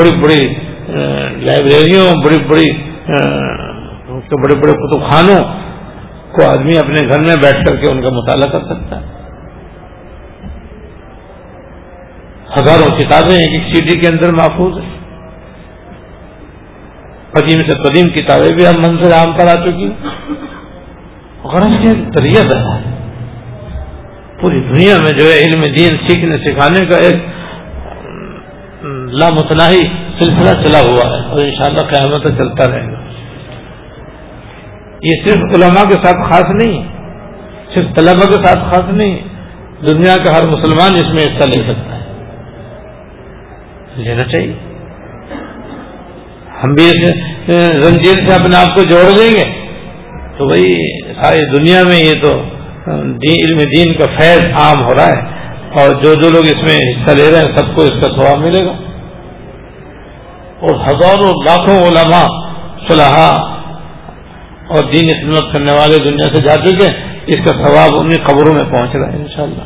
بڑی 0.00 0.16
بڑی 0.16 0.54
لائبریریوں، 0.88 2.06
بڑی 2.24 2.38
بڑی 2.48 2.68
بڑے 4.42 4.54
بڑے 4.54 4.72
کتب 4.72 5.00
خانوں 5.10 5.38
کو 6.32 6.44
آدمی 6.50 6.76
اپنے 6.78 7.00
گھر 7.08 7.20
میں 7.26 7.34
بیٹھ 7.42 7.60
کر 7.66 7.76
کے 7.76 7.90
ان 7.92 8.02
کا 8.02 8.10
مطالعہ 8.10 8.50
کر 8.52 8.64
سکتا 8.64 9.00
ہے۔ 9.00 9.14
ہزاروں 12.56 12.88
کتابیں 12.98 13.36
ایک 13.36 13.52
ایک 13.52 13.66
سٹی 13.74 13.98
کے 14.00 14.08
اندر 14.08 14.32
محفوظ 14.32 14.78
ہیں۔ 14.78 14.94
قدیم 17.32 17.62
سے 17.68 17.78
قدیم 17.82 18.08
کتابیں 18.10 18.50
بھی 18.56 18.66
ہم 18.66 18.80
منظر 18.82 19.12
عام 19.12 19.32
پر 19.32 19.46
آ 19.46 19.54
چکی 19.64 19.88
غرض 21.44 21.74
کے 21.82 21.94
تریت 22.14 22.54
ہے۔ 22.56 22.94
پوری 24.40 24.60
دنیا 24.60 24.96
میں 24.98 25.18
جو 25.18 25.26
ہے 25.26 25.36
علم 25.38 25.60
دین 25.74 25.96
سیکھنے، 26.06 26.36
سکھانے 26.38 26.86
کا 26.86 26.96
ایک 27.06 27.16
لامتناہی 29.22 29.84
سلسلہ 30.20 30.62
چلا 30.62 30.78
ہوا 30.78 31.16
ہے 31.16 31.28
اور 31.28 31.40
انشاءاللہ 31.44 31.80
قیامت 31.80 32.22
چلتا 32.22 32.70
رہے 32.70 32.92
گا۔ 32.92 32.98
یہ 35.02 35.26
صرف 35.26 35.38
علماء 35.38 35.82
کے 35.82 35.92
ساتھ 35.92 36.30
خاص 36.30 36.50
نہیں 36.62 36.88
صرف 37.74 37.96
طلبا 37.96 38.24
کے 38.24 38.46
ساتھ 38.46 38.58
خاص 38.58 38.92
نہیں 38.92 39.18
دنیا 39.86 40.16
کا 40.16 40.32
ہر 40.32 40.48
مسلمان 40.48 40.90
اس 40.94 41.14
میں 41.14 41.22
حصہ 41.22 41.48
لے 41.48 41.72
سکتا 41.72 41.94
ہے۔ 41.94 42.04
لینا 43.96 44.24
چاہیے۔ 44.24 44.52
ہم 46.64 46.74
بھی 46.74 46.90
اس 46.90 47.06
زنجیر 47.84 48.28
سے 48.28 48.34
اپنے 48.34 48.56
آپ 48.56 48.76
کو 48.76 48.82
جوڑ 48.82 49.02
دیں 49.02 49.30
گے۔ 49.30 49.66
تو 50.38 50.46
بھائی، 50.46 50.98
ساری 51.22 51.56
دنیا 51.56 51.82
میں 51.88 51.98
یہ 51.98 52.12
تو 52.24 52.42
علم 53.32 53.56
دین 53.58 53.92
کا 53.92 54.04
فیض 54.20 54.44
عام 54.44 54.84
ہو 54.84 54.94
رہا 54.94 55.06
ہے۔ 55.06 55.36
اور 55.80 56.02
جو 56.02 56.14
جو 56.14 56.30
لوگ 56.30 56.42
اس 56.44 56.62
میں 56.68 56.78
حصہ 56.78 57.16
لے 57.16 57.30
رہے 57.30 57.38
ہیں، 57.38 57.56
سب 57.56 57.76
کو 57.76 57.82
اس 57.82 57.90
کا 57.90 58.18
سواب 58.18 58.38
ملے 58.38 58.66
گا۔ 58.66 58.85
اور 60.66 60.80
ہزاروں 60.80 61.32
لاکھوں 61.46 61.88
علماء 61.88 62.26
صلاح 62.88 63.32
اور 64.68 64.92
دین 64.92 65.08
خدمت 65.08 65.54
کرنے 65.54 65.72
والے 65.72 65.96
دنیا 66.04 66.34
سے 66.34 66.42
جا 66.42 66.54
چکے 66.54 66.92
اس 67.26 67.36
کا 67.36 67.64
ثواب 67.64 68.04
انہیں 68.04 68.24
قبروں 68.24 68.54
میں 68.54 68.64
پہنچ 68.64 68.96
رہا 68.96 69.12
ہے، 69.12 69.16
انشاءاللہ۔ 69.16 69.62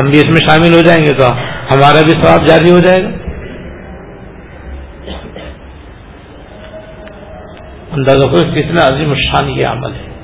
ہم 0.00 0.10
بھی 0.10 0.18
اس 0.18 0.24
میں 0.24 0.48
شامل 0.48 0.74
ہو 0.74 0.80
جائیں 0.80 1.06
گے 1.06 1.10
تو 1.18 1.26
ہمارا 1.74 2.00
بھی 2.00 2.10
ثواب 2.10 2.46
جاری 2.46 2.70
ہو 2.70 2.78
جائے 2.78 3.04
گا۔ 3.04 3.08
اندازہ 7.92 8.28
کرو 8.28 8.52
کتنا 8.52 8.86
عظیم 8.86 9.14
شان 9.14 9.50
یہ 9.50 9.66
عمل 9.66 9.92
ہے۔ 9.92 10.14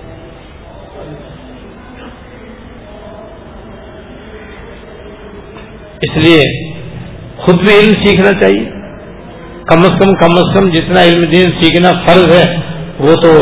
اس 6.02 6.16
لیے 6.16 6.69
خود 7.42 7.56
بھی 7.56 7.74
علم 7.78 7.92
سیکھنا 8.04 8.32
چاہیے۔ 8.40 8.64
کم 9.66 9.82
از 9.82 9.90
کم 10.00 10.12
کم 10.12 10.32
از 10.32 10.54
کم 10.54 10.68
جتنا 10.68 11.02
علم 11.02 11.22
دین 11.30 11.50
سیکھنا 11.62 11.90
فرض 12.06 12.30
ہے، 12.36 12.44
وہ 12.98 13.14
تو 13.14 13.32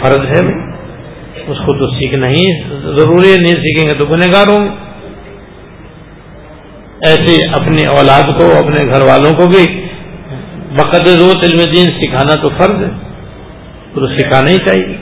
فرض 0.00 0.26
ہے 0.30 0.42
اس 1.46 1.58
کو 1.58 1.72
تو 1.78 1.86
سیکھنا 1.90 2.28
ہی 2.28 2.42
ضروری 2.96 3.30
ہے، 3.32 3.36
نہیں 3.36 3.62
سیکھیں 3.62 3.86
گے 3.88 3.94
تو 3.94 4.06
گنہگار 4.06 4.50
ہوں 4.50 4.64
گے۔ 4.64 4.70
ایسے 7.08 7.36
اپنی 7.48 7.84
اولاد 7.84 8.28
کو، 8.38 8.50
اپنے 8.58 8.84
گھر 8.86 9.02
والوں 9.02 9.30
کو 9.30 9.46
بھی 9.46 9.64
بقدر 10.72 11.16
روت 11.18 11.44
علم 11.44 11.62
دین 11.72 11.90
سکھانا 12.00 12.34
تو 12.42 12.48
فرض 12.58 12.82
ہے 12.82 12.90
تو 13.94 14.06
سکھانا 14.08 14.50
ہی 14.50 14.56
چاہیے۔ 14.56 14.96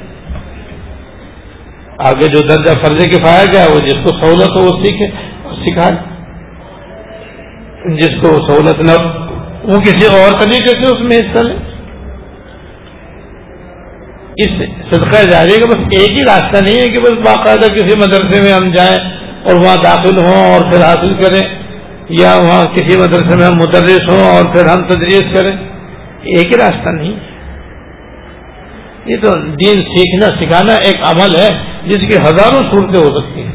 آگے 1.99 2.29
جو 2.35 2.41
درجہ 2.43 2.79
فرض 2.83 3.05
کفایا 3.07 3.45
گیا 3.53 3.67
وہ 3.73 3.81
جس 3.81 4.01
کو 4.05 4.17
سہولت 4.17 4.57
ہو، 4.57 4.63
وہ 4.65 4.85
سیکھے 4.85 5.07
سکھائے 5.67 6.10
جس 7.85 8.17
کو 8.23 8.31
سہولت 8.47 8.81
نہ 8.81 8.95
وہ 9.65 9.79
کسی 9.81 10.07
اور 10.07 10.41
طریقے 10.41 10.73
سے 10.73 10.89
اس 10.89 11.01
میں 11.03 11.19
حصہ 11.19 11.45
لے 11.47 11.55
اس 14.37 14.51
صدقہ 14.91 15.23
جاری 15.31 15.57
کا 15.61 15.67
بس 15.67 15.97
ایک 15.99 16.11
ہی 16.11 16.25
راستہ 16.25 16.65
نہیں 16.65 16.79
ہے 16.81 16.87
کہ 16.87 17.01
بس 17.03 17.17
باقاعدہ 17.27 17.73
کسی 17.73 17.97
مدرسے 18.01 18.43
میں 18.43 18.53
ہم 18.53 18.71
جائیں 18.73 18.99
اور 19.43 19.61
وہاں 19.65 19.77
داخل 19.85 20.19
ہوں 20.19 20.45
اور 20.45 20.71
پھر 20.71 20.85
حاصل 20.85 21.15
کریں، 21.23 21.41
یا 22.21 22.35
وہاں 22.43 22.63
کسی 22.75 22.99
مدرسے 22.99 23.37
میں 23.39 23.47
ہم 23.47 23.57
مدرس 23.57 24.09
ہوں 24.11 24.25
اور 24.27 24.55
پھر 24.55 24.69
ہم 24.69 24.87
تدریس 24.89 25.35
کریں۔ 25.35 25.53
ایک 25.53 26.47
ہی 26.47 26.59
راستہ 26.59 26.91
نہیں 26.91 27.19
یہ 29.07 29.17
تو 29.17 29.31
دین 29.61 29.83
سیکھنا، 29.91 30.27
سکھانا 30.41 30.75
ایک 30.85 31.09
عمل 31.09 31.37
ہے، 31.37 31.49
جس 31.85 32.03
کی 32.09 32.17
ہزاروں 32.23 32.61
صورتیں 32.71 33.01
ہو 33.01 33.11
سکتی 33.19 33.43
ہیں۔ 33.43 33.55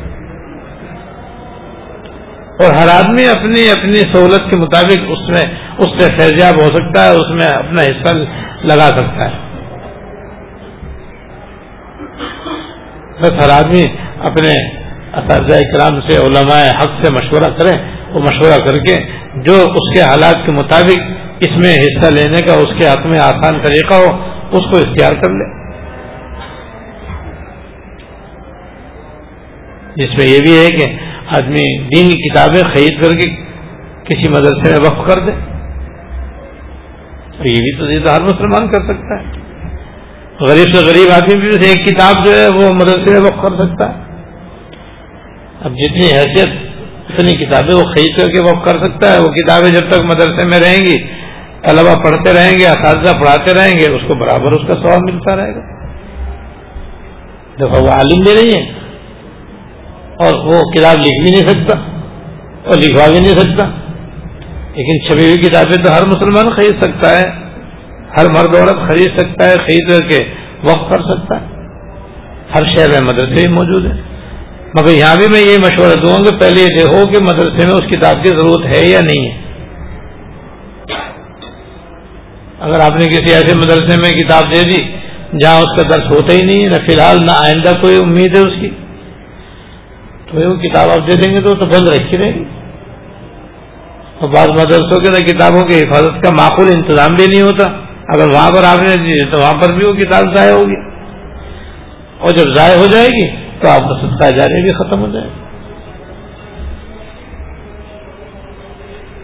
اور 2.63 2.73
ہر 2.73 2.87
آدمی 2.87 3.23
اپنی 3.29 3.63
اپنی 3.69 4.01
سہولت 4.01 4.43
کے 4.51 4.57
مطابق 4.57 5.07
اس 5.07 5.23
میں 5.29 5.41
اس 5.77 5.89
سے 5.99 6.05
فیضیاب 6.19 6.61
ہو 6.61 6.67
سکتا 6.67 7.05
ہے، 7.05 7.09
اس 7.09 7.31
میں 7.31 7.47
اپنا 7.47 7.81
حصہ 7.81 8.13
لگا 8.65 8.87
سکتا 8.99 9.27
ہے۔ 9.29 9.43
بس 13.21 13.31
ہر 13.43 13.49
آدمی 13.49 13.83
اپنے 14.19 14.53
اساتذہ 15.13 15.59
کرام 15.73 15.99
سے، 16.01 16.15
علماء 16.23 16.61
حق 16.79 16.95
سے 17.03 17.11
مشورہ 17.13 17.49
کرے 17.57 17.75
وہ 18.11 18.19
مشورہ 18.19 18.57
کر 18.65 18.75
کے 18.75 18.95
جو 19.41 19.53
اس 19.53 19.93
کے 19.93 20.01
حالات 20.01 20.45
کے 20.45 20.51
مطابق 20.51 21.13
اس 21.39 21.57
میں 21.57 21.73
حصہ 21.73 22.09
لینے 22.11 22.39
کا، 22.47 22.53
اس 22.53 22.73
کے 22.79 22.87
حق 22.89 23.05
میں 23.05 23.19
آسان 23.19 23.59
طریقہ 23.65 23.93
ہو، 23.93 24.15
اس 24.51 24.71
کو 24.71 24.77
اختیار 24.77 25.11
کر 25.11 25.31
لے۔ 25.31 25.47
جس 29.95 30.09
میں 30.17 30.27
یہ 30.27 30.39
بھی 30.45 30.57
ہے 30.59 30.69
کہ 30.77 30.85
آدمی 31.27 31.77
دین 31.77 32.07
کی 32.07 32.29
کتابیں 32.29 32.61
خرید 32.61 33.03
کر 33.03 33.17
کے 33.17 33.29
کسی 34.03 34.29
مدرسے 34.29 34.71
میں 34.71 34.89
وقف 34.89 35.13
کر 35.13 35.21
دے۔ 35.21 35.31
تو 37.31 37.43
یہ 37.43 37.55
بھی 37.55 37.77
تو 37.77 37.91
یہ 37.91 37.99
تو 38.05 38.15
ہر 38.15 38.21
مسلمان 38.21 38.67
کر 38.67 38.93
سکتا 38.93 39.19
ہے۔ 39.19 39.45
غریب 40.39 40.75
سے 40.75 40.85
غریب 40.85 41.11
آدمی 41.11 41.39
بھی 41.39 41.47
ایک 41.47 41.87
کتاب 41.87 42.25
جو 42.25 42.31
ہے 42.31 42.47
وہ 42.47 42.73
مدرسے 42.73 43.13
میں 43.13 43.21
وقف 43.21 43.41
کر 43.41 43.57
سکتا 43.57 43.89
ہے۔ 43.89 43.95
اب 45.61 45.71
جتنی 45.71 46.05
حیثیت، 46.05 46.47
اتنی 47.09 47.45
کتابیں 47.45 47.77
وہ 47.77 47.93
خرید 47.93 48.17
کر 48.17 48.25
کے 48.25 48.41
وقف 48.41 48.65
کر 48.65 48.83
سکتا 48.83 49.13
ہے۔ 49.13 49.19
وہ 49.19 49.25
کتابیں 49.25 49.69
جب 49.69 49.89
تک 49.89 50.05
مدرسے 50.05 50.47
میں 50.47 50.59
رہیں 50.59 50.85
گی 50.85 51.03
طلبا 51.67 51.93
پڑھتے 52.03 52.33
رہیں 52.33 52.59
گے، 52.59 52.65
اساتذہ 52.65 53.11
پڑھاتے 53.11 53.53
رہیں 53.53 53.73
گے، 53.73 53.91
اس 53.91 54.01
کو 54.07 54.15
برابر 54.15 54.51
اس 54.51 54.67
کا 54.67 54.75
سواب 54.75 55.13
ملتا 55.13 55.35
رہے 55.35 55.55
گا۔ 55.55 55.59
دیکھو، 57.59 57.85
وہ 57.85 57.89
عالم 57.89 58.23
بھی 58.23 58.33
نہیں 58.33 58.61
ہے۔ 58.61 58.84
اور 60.19 60.33
وہ 60.33 60.71
کتاب 60.71 60.95
لکھ 60.97 61.23
بھی 61.23 61.31
نہیں 61.31 61.49
سکتا 61.49 61.79
اور 62.65 62.77
لکھوا 62.77 63.11
بھی 63.11 63.19
نہیں 63.19 63.33
سکتا۔ 63.33 63.65
لیکن 64.75 65.01
چھپی 65.05 65.23
ہوئی 65.23 65.35
کتابیں 65.35 65.83
تو 65.83 65.91
ہر 65.91 66.01
مسلمان 66.07 66.55
خرید 66.55 66.83
سکتا 66.83 67.19
ہے، 67.19 67.23
ہر 68.17 68.25
مرد 68.29 68.55
عورت 68.55 68.89
خرید 68.89 69.19
سکتا 69.19 69.45
ہے، 69.45 69.53
خرید 69.55 69.89
کر 69.89 70.09
کے 70.09 70.23
وقف 70.63 70.89
کر 70.89 70.99
سکتا 70.99 71.41
ہے۔ 71.41 71.45
ہر 72.55 72.75
شہر 72.75 72.91
میں 72.91 73.01
مدرسے 73.01 73.33
بھی 73.33 73.53
موجود 73.53 73.85
ہیں۔ 73.85 74.01
مگر 74.73 74.89
یہاں 74.89 75.15
بھی 75.15 75.27
میں 75.31 75.41
یہ 75.41 75.57
مشورہ 75.59 76.07
دوں 76.07 76.25
گا 76.25 76.37
پہلے 76.39 76.61
یہ 76.61 76.67
دیکھو 76.67 77.11
کہ 77.11 77.23
مدرسے 77.23 77.65
میں 77.65 77.73
اس 77.73 77.91
کتاب 77.91 78.13
کی 78.13 78.29
ضرورت 78.29 78.77
ہے 78.77 78.89
یا 78.89 78.99
نہیں 78.99 79.29
ہے۔ 79.29 79.37
اگر 82.59 82.79
آپ 82.79 82.91
نے 82.91 83.07
کسی 83.07 83.33
ایسے 83.33 83.57
مدرسے 83.57 83.97
میں 83.97 84.11
کتاب 84.11 84.43
دے 84.55 84.61
دی 84.61 84.81
جہاں 85.39 85.61
اس 85.61 85.81
کا 85.81 85.95
درس 85.95 86.11
ہوتا 86.11 86.33
ہی 86.33 86.45
نہیں 86.45 86.69
نہ 86.69 86.75
فی 86.75 86.93
الحال 86.93 87.17
نہ 87.25 87.31
آئندہ 87.37 87.71
کوئی 87.81 87.95
امید 88.01 88.35
ہے 88.35 88.41
اس 88.41 88.61
کی۔ 88.61 88.69
تو 90.35 90.49
وہ 90.49 90.55
کتاب 90.55 90.89
آپ 90.89 91.07
دے 91.07 91.15
دیں 91.15 91.33
گے 91.33 91.41
تو 91.41 91.65
بند 91.65 91.87
رکھی 91.87 92.17
رہے 92.17 92.33
گی۔ 92.33 92.43
اور 94.19 94.29
بعض 94.29 94.47
مدرسوں 94.47 94.99
کے 94.99 95.25
کتابوں 95.25 95.63
کی 95.63 95.79
حفاظت 95.79 96.23
کا 96.23 96.29
معقول 96.39 96.67
انتظام 96.75 97.15
بھی 97.15 97.27
نہیں 97.27 97.41
ہوتا۔ 97.41 97.71
اگر 98.07 98.33
وہاں 98.33 98.51
پر 98.51 98.63
آپ 98.63 98.79
نے 98.79 98.95
دی 98.95 99.31
تو 99.31 99.37
وہاں 99.39 99.53
پر 99.53 99.73
بھی 99.73 99.87
وہ 99.87 99.93
کتاب 99.93 100.35
ضائع 100.35 100.51
ہوگی۔ 100.51 100.89
اور 102.19 102.31
جب 102.31 102.53
ضائع 102.55 102.77
ہو 102.77 102.85
جائے 102.85 103.07
گی 103.07 103.31
تو 103.61 103.69
آپ 103.69 103.79
کا 103.79 103.95
صدقہ 104.01 104.37
جانے 104.37 104.61
بھی 104.61 104.69
ختم 104.69 105.01
ہو 105.01 105.07
جائے 105.11 105.25
گا۔ 105.25 105.45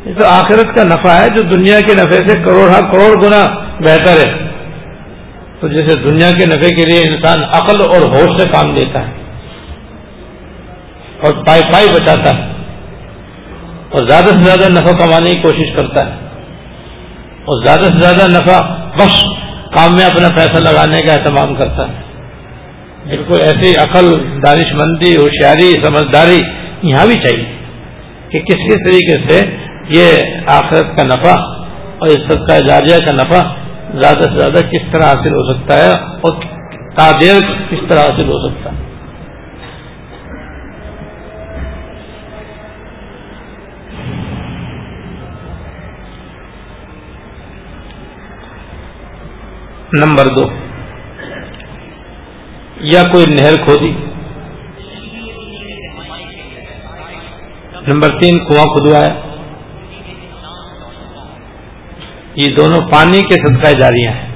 یہ 0.05 0.13
تو 0.19 0.27
آخرت 0.27 0.77
کا 0.77 0.83
نفع 0.83 1.09
ہے 1.09 1.27
جو 1.27 1.43
دنیا 1.43 1.79
کے 1.79 1.93
نفے 1.93 2.27
سے 2.27 2.39
کروڑ 2.39 2.91
کروڑ 2.93 3.25
گنا 3.25 3.45
بہتر 3.79 4.27
ہے۔ 4.27 4.47
تو 5.59 5.67
جیسے 5.67 5.99
دنیا 5.99 6.31
کے 6.31 6.45
نفے 6.45 6.75
کے 6.75 6.85
لیے 6.85 7.01
انسان 7.01 7.43
عقل 7.43 7.81
اور 7.81 8.01
ہوش 8.01 8.41
سے 8.41 8.49
کام 8.49 8.75
دیتا 8.75 9.07
ہے۔ 9.07 9.20
اور 11.21 11.45
پائی 11.45 11.61
پائی 11.73 11.87
بچاتا 11.89 12.37
ہے۔ 12.37 12.43
اور 13.89 14.09
زیادہ 14.09 14.25
سے 14.25 14.41
زیادہ 14.41 14.71
نفع 14.71 15.05
کمانے 15.05 15.33
کی 15.33 15.41
کوشش 15.41 15.75
کرتا 15.75 16.07
ہے۔ 16.07 16.11
اور 17.45 17.65
زیادہ 17.65 17.81
سے 17.81 18.01
زیادہ 18.01 18.31
نفع 18.31 18.65
بخش، 18.95 19.19
کام 19.75 19.89
میں 19.95 20.05
اپنا 20.05 20.27
پیسہ 20.35 20.63
لگانے 20.63 21.05
کا 21.05 21.13
اہتمام 21.13 21.55
کرتا 21.55 21.87
ہے۔ 21.87 22.11
بالکل 23.07 23.41
ایسی 23.43 23.73
عقل 23.77 24.13
دانش 24.43 24.73
مندی 24.81 25.15
ہوشیاری، 25.15 25.73
سمجھداری 25.85 26.39
یہاں 26.81 27.05
بھی 27.05 27.13
چاہیے 27.13 27.45
کہ 28.29 28.39
کس 28.39 28.55
کس 28.55 28.89
طریقے 28.89 29.29
سے 29.29 29.57
یہ 29.89 30.35
آخرت 30.47 30.97
کا 30.97 31.03
نفع 31.03 31.41
اور 31.97 32.07
اس 32.07 32.17
سب 32.31 32.47
کا 32.47 32.59
جاجیہ 32.59 32.97
کا 32.97 33.15
نفع 33.15 33.47
زیادہ 34.01 34.21
سے 34.21 34.39
زیادہ 34.39 34.65
کس 34.65 34.81
طرح 34.91 35.07
حاصل 35.07 35.29
ہو 35.29 35.53
سکتا 35.53 35.77
ہے 35.77 35.89
اور 36.21 36.33
تعدیر 36.97 37.41
کس 37.69 37.89
طرح 37.89 37.99
حاصل 37.99 38.27
ہو 38.27 38.49
سکتا 38.49 38.69
ہے۔ 38.71 38.90
نمبر 49.93 50.25
دو۔ 50.25 50.43
یا 52.75 53.01
کوئی 53.03 53.25
نہر 53.29 53.65
کھودی۔ 53.65 53.91
نمبر 57.87 58.09
تین، 58.21 58.37
کنواں 58.37 58.63
کھدوایا۔ 58.63 59.21
یہ 62.35 62.55
دونوں 62.55 62.91
پانی 62.91 63.19
کے 63.19 63.33
صدقہ 63.33 63.79
جاریاں 63.79 64.13
ہیں۔ 64.13 64.31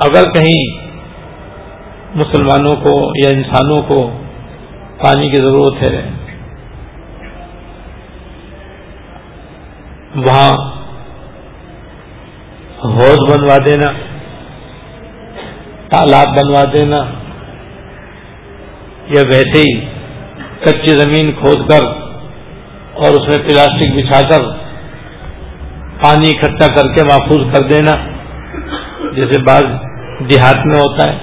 اگر 0.00 0.24
کہیں 0.24 0.86
مسلمانوں 2.14 2.76
کو 2.76 3.12
یا 3.24 3.30
انسانوں 3.30 3.82
کو 3.88 4.18
پانی 4.98 5.30
کی 5.30 5.36
ضرورت 5.36 5.88
ہے 5.88 6.25
وہاں 10.16 10.50
حوض 12.84 13.18
بنوا 13.30 13.56
دینا، 13.66 13.90
تالاب 15.88 16.26
بنوا 16.36 16.64
دینا، 16.64 16.96
یا 19.08 19.22
ویسے 19.26 19.60
ہی 19.60 19.80
کچی 20.60 20.90
زمین 20.90 21.32
کھود 21.32 21.70
کر 21.70 21.86
اور 22.92 23.10
اس 23.10 23.28
میں 23.28 23.48
پلاسٹک 23.48 23.92
بچھا 23.96 24.20
کر 24.28 24.46
پانی 26.02 26.28
اکٹھا 26.28 26.66
کر 26.74 26.94
کے 26.94 27.04
محفوظ 27.04 27.54
کر 27.54 27.62
دینا، 27.62 27.92
جیسے 29.12 29.42
بعض 29.42 29.62
دیہات 30.30 30.66
میں 30.66 30.78
ہوتا 30.78 31.12
ہے۔ 31.12 31.18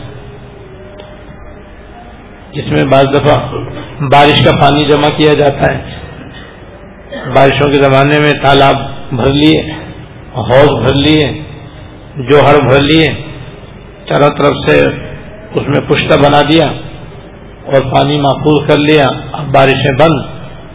جس 2.52 2.72
میں 2.72 2.84
بعض 2.86 3.04
دفعہ 3.04 3.38
بارش 4.02 4.44
کا 4.46 4.56
پانی 4.62 4.86
جمع 4.86 5.18
کیا 5.18 5.34
جاتا 5.34 5.74
ہے۔ 5.74 5.93
بارشوں 7.14 7.72
کے 7.72 7.74
زمانے 7.74 8.20
میں 8.20 8.32
تالاب 8.32 8.76
بھر 9.12 9.34
لیے، 9.34 9.72
حوض 10.36 10.84
بھر 10.84 10.96
لیے، 10.96 11.42
جوہر 12.18 12.66
بھر 12.68 12.84
لیے، 12.84 13.06
چاروں 14.06 14.38
طرف 14.38 14.70
سے 14.70 14.88
اس 15.54 15.68
میں 15.68 15.82
پشتہ 15.90 16.16
بنا 16.20 16.42
دیا 16.42 16.64
اور 17.66 17.82
پانی 17.82 18.18
محفوظ 18.18 18.70
کر 18.70 18.80
لیا۔ 18.80 19.04
اب 19.32 19.46
بارشیں 19.56 19.98
بند، 20.00 20.20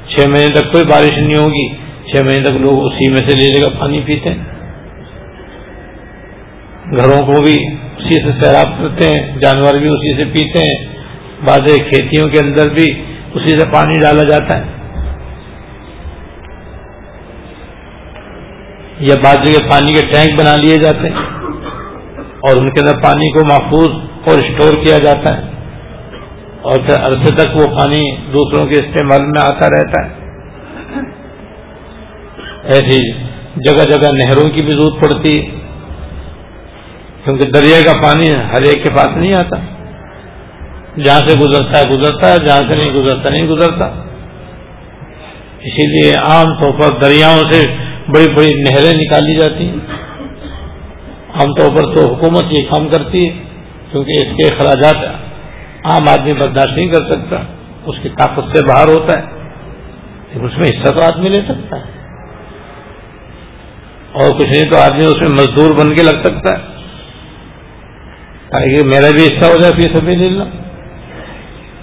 چھ 0.08 0.28
مہینے 0.28 0.54
تک 0.54 0.72
کوئی 0.72 0.84
بارش 0.84 1.18
نہیں 1.18 1.36
ہوگی۔ 1.36 1.68
چھ 2.10 2.22
مہینے 2.22 2.44
تک 2.44 2.50
لوگ 2.50 2.86
اسی 2.86 3.12
میں 3.12 3.28
سے 3.28 3.36
لے 3.40 3.58
لے 3.58 3.64
کر 3.64 3.80
پانی 3.80 4.00
پیتے 4.06 4.30
ہیں۔ 4.30 4.44
گھروں 6.96 7.26
کو 7.26 7.40
بھی 7.42 7.66
اسی 7.72 8.26
سے 8.26 8.40
سیراب 8.40 8.82
کرتے 8.82 9.08
ہیں، 9.08 9.36
جانور 9.36 9.74
بھی 9.74 9.88
اسی 9.88 10.16
سے 10.16 10.24
پیتے 10.24 10.58
ہیں۔ 10.58 10.88
بعض 11.46 11.58
کھیتیوں 11.58 12.28
کے 12.28 12.38
اندر 12.40 12.68
بھی 12.68 13.02
اسی 13.34 13.48
سے 13.48 13.68
پانی 13.74 14.00
ڈالا 14.00 14.22
جاتا 14.22 14.58
ہے۔ 14.58 14.77
یا 19.00 19.14
بعض 19.24 19.36
جگہ 19.36 19.70
پانی 19.70 19.94
کے 19.94 20.06
ٹینک 20.06 20.40
بنا 20.40 20.54
لیے 20.54 20.76
جاتے 20.82 21.08
ہیں 21.08 21.16
اور 22.18 22.62
ان 22.62 22.70
کے 22.70 22.80
اندر 22.80 23.02
پانی 23.02 23.32
کو 23.32 23.46
محفوظ 23.46 23.88
اور 24.26 24.38
اسٹور 24.38 24.84
کیا 24.84 24.98
جاتا 24.98 25.36
ہے 25.36 25.42
اور 26.62 26.76
پھر 26.76 27.06
عرصے 27.06 27.34
تک 27.34 27.60
وہ 27.60 27.80
پانی 27.80 28.16
دوسروں 28.16 28.66
کے 28.66 28.74
استعمال 28.74 29.20
میں 29.22 29.42
آتا 29.42 29.66
رہتا 29.66 30.06
ہے۔ 30.06 30.18
ایسی 32.64 33.12
جگہ 33.56 33.90
جگہ 33.90 34.08
نہروں 34.12 34.50
کی 34.50 34.64
بھی 34.64 34.72
ضرورت 34.72 35.02
پڑتی 35.02 35.38
ہے۔ 35.38 35.58
کیونکہ 37.24 37.50
دریا 37.50 37.92
کا 37.92 37.92
پانی 38.02 38.28
ہر 38.30 38.62
ایک 38.62 38.84
کے 38.84 38.90
پاس 38.90 39.08
نہیں 39.16 39.34
آتا۔ 39.38 39.56
جہاں 41.04 41.18
سے 41.28 41.38
گزرتا 41.38 41.78
ہے 41.78 41.84
گزرتا 41.90 42.32
ہے، 42.32 42.36
جہاں 42.46 42.60
سے 42.68 42.76
نہیں 42.76 42.92
گزرتا 42.92 43.30
نہیں 43.30 43.48
گزرتا۔ 43.48 43.86
اسی 45.60 45.86
لیے 45.86 46.12
عام 46.14 46.60
طور 46.60 46.72
پر 46.72 46.98
دریاؤں 46.98 47.50
سے 47.50 47.87
بڑی 48.14 48.34
بڑی 48.34 48.62
نہریں 48.62 49.00
نکالی 49.00 49.34
جاتی 49.40 49.64
ہیں۔ 49.64 49.98
عام 51.34 51.54
طور 51.54 51.76
پر 51.76 51.94
تو 51.94 52.14
حکومت 52.14 52.44
یہ 52.50 52.64
کام 52.70 52.88
کرتی 52.88 53.28
ہے، 53.28 53.34
کیونکہ 53.90 54.10
اس 54.10 54.36
کے 54.36 54.54
اخراجات 54.54 55.04
عام 55.84 56.08
آدمی 56.08 56.32
برداشت 56.32 56.76
نہیں 56.76 56.88
کر 56.88 57.12
سکتا، 57.12 57.36
اس 57.86 57.96
کی 58.02 58.08
طاقت 58.08 58.56
سے 58.56 58.66
باہر 58.68 58.88
ہوتا 58.88 59.18
ہے، 59.18 59.22
لیکن 60.28 60.46
اس 60.46 60.58
میں 60.58 60.68
حصہ 60.68 60.94
تو 60.94 61.04
آدمی 61.04 61.28
لے 61.28 61.40
سکتا 61.48 61.78
ہے۔ 61.78 61.98
اور 64.12 64.38
کچھ 64.38 64.48
نہیں 64.48 64.70
تو 64.72 64.78
آدمی 64.78 65.06
اس 65.06 65.14
میں 65.14 65.34
مزدور 65.34 65.78
بن 65.78 65.96
کے 65.96 66.02
لگ 66.02 66.24
سکتا 66.24 66.58
ہے۔ 66.58 66.78
تاکہ 68.48 68.76
میرا 68.84 69.10
بھی 69.10 69.24
حصہ 69.24 69.52
ہو 69.52 69.60
جائے 69.60 69.82
پھر 69.82 69.96
سبھی 69.96 70.14
لے 70.14 70.28
لو 70.28 70.44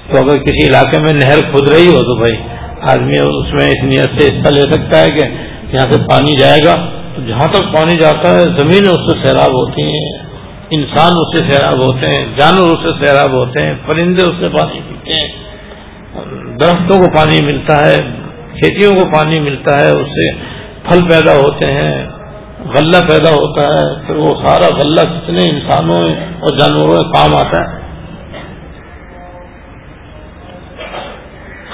تو 0.10 0.24
اگر 0.24 0.38
کسی 0.38 0.66
علاقے 0.68 1.00
میں 1.00 1.14
نہر 1.14 1.40
کھد 1.52 1.70
رہی 1.74 1.88
ہو 1.88 2.00
تو 2.00 2.20
بھائی، 2.20 2.34
آدمی 2.82 3.14
اس 3.18 3.54
میں 3.54 3.66
اس 3.66 3.84
نیت 3.84 4.22
سے 4.22 4.28
حصہ 4.28 4.54
لے 4.54 4.62
سکتا 4.62 5.02
ہے 5.02 5.10
کہ 5.10 5.55
یہاں 5.74 5.92
سے 5.92 6.00
پانی 6.02 6.32
جائے 6.40 6.60
گا، 6.66 6.76
تو 7.16 7.22
جہاں 7.28 7.48
تک 7.48 7.74
پانی 7.74 7.98
جاتا 7.98 8.32
ہے 8.32 8.44
زمین 8.44 8.84
اس 8.86 9.12
سے 9.12 9.18
سیراب 9.24 9.54
ہوتی 9.54 9.82
ہیں، 9.82 10.26
انسان 10.70 11.12
اس 11.18 11.38
سے 11.38 11.52
سیراب 11.52 11.78
ہوتے 11.88 12.08
ہیں، 12.08 12.26
جانور 12.38 12.70
اس 12.70 12.80
سے 12.84 13.06
سیراب 13.06 13.32
ہوتے 13.34 13.66
ہیں، 13.66 13.74
پرندے 13.86 14.24
اس 14.24 14.36
سے 14.40 14.50
پانی 14.50 14.80
پیتے 14.90 15.22
ہیں۔ 15.22 15.28
درختوں 16.62 16.98
کو 16.98 17.16
پانی 17.16 17.42
ملتا 17.42 17.82
ہے، 17.82 18.02
کھیتیوں 18.54 18.92
کو 18.92 19.06
پانی 19.16 19.40
ملتا 19.40 19.76
ہے، 19.76 19.90
اس 19.90 20.08
سے 20.08 20.32
پھل 20.84 21.08
پیدا 21.10 21.34
ہوتے 21.34 21.72
ہیں، 21.72 22.08
غلہ 22.66 22.98
پیدا 23.08 23.30
ہوتا 23.30 23.62
ہے، 23.62 24.08
پھر 24.08 24.16
وہ 24.16 24.28
سارا 24.28 24.76
غلہ 24.76 25.02
کتنے 25.02 25.44
انسانوں 25.50 26.16
اور 26.40 26.58
جانوروں 26.58 26.94
میں 26.94 27.12
کام 27.14 27.36
آتا 27.36 27.62
ہے۔ 27.62 27.85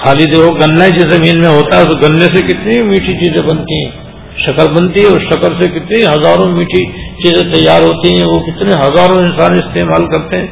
خالی 0.04 0.24
دیکھو 0.24 0.54
گنا 0.54 0.88
جس 0.88 1.14
زمین 1.14 1.40
میں 1.40 1.48
ہوتا 1.48 1.78
ہے 1.78 1.84
تو 1.84 1.96
گنے 1.96 2.20
سے 2.20 2.46
کتنی 2.46 2.88
میٹھی 2.88 3.12
چیزیں 3.12 3.42
بنتی 3.42 3.84
ہیں۔ 3.84 3.92
شکر 4.36 4.70
بنتی 4.70 5.00
ہے 5.00 5.06
اور 5.06 5.20
شکر 5.20 5.62
سے 5.62 5.68
کتنی 5.68 6.04
ہزاروں 6.04 6.48
میٹھی 6.48 6.92
چیزیں 6.92 7.54
تیار 7.54 7.82
ہوتی 7.82 8.14
ہیں۔ 8.14 8.26
وہ 8.28 8.40
کتنے 8.40 8.72
ہزاروں 8.80 9.18
انسان 9.18 9.52
استعمال 9.52 10.06
کرتے 10.06 10.36
ہیں۔ 10.36 10.46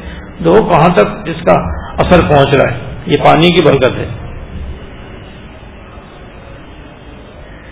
دیکھو 0.45 0.69
کہاں 0.69 0.95
تک 0.95 1.29
اس 1.29 1.45
کا 1.45 1.61
اثر 1.97 2.21
پہنچ 2.21 2.57
رہا 2.57 2.75
ہے۔ 2.75 2.79
یہ 3.07 3.25
پانی 3.25 3.49
کی 3.49 3.65
برکت 3.65 3.99
ہے۔ 3.99 4.09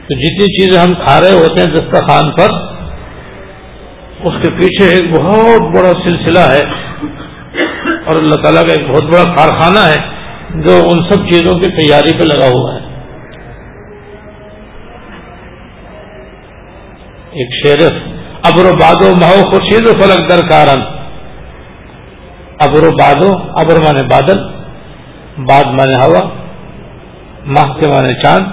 تو 0.06 0.14
جتنی 0.14 0.46
چیزیں 0.46 0.80
ہم 0.80 1.04
کھا 1.04 1.20
رہے 1.20 1.32
ہوتے 1.32 1.62
ہیں 1.62 1.76
دسترخوان 1.76 2.30
پر، 2.30 2.74
اس 4.24 4.34
کے 4.42 4.50
پیچھے 4.50 4.94
ایک 4.94 5.20
بہت 5.20 5.60
بڑا 5.60 5.92
سلسلہ 6.04 6.38
ہے۔ 6.38 6.62
اور 8.04 8.16
اللہ 8.16 8.34
تعالیٰ 8.34 8.62
کا 8.62 8.74
ایک 8.78 8.90
بہت 8.90 9.02
بڑا 9.02 9.24
کارخانہ 9.24 9.78
ہے۔ 9.78 10.17
جو 10.54 10.76
ان 10.76 11.02
سب 11.02 11.30
چیزوں 11.30 11.60
کی 11.60 11.70
تیاری 11.70 12.18
پہ 12.18 12.24
لگا 12.24 12.46
ہوا 12.46 12.74
ہے۔ 12.74 12.80
ایک 17.30 17.66
شیرف 17.66 17.90
ابر 18.42 18.64
و 18.64 18.72
بادو 18.72 19.10
مہو 19.20 19.50
خورشید 19.50 19.88
و 19.88 19.92
فلک 19.92 20.30
در 20.30 20.48
کارن۔ 20.48 20.80
ابر 22.60 22.86
و 22.86 22.90
بادو، 22.90 23.36
ابر 23.36 23.76
مانے 23.84 24.02
بادل، 24.02 24.38
باد 25.44 25.64
مانے 25.64 26.04
ہوا، 26.04 26.28
ماہ 27.46 27.80
کے 27.80 27.88
مانے 27.88 28.22
چاند، 28.22 28.46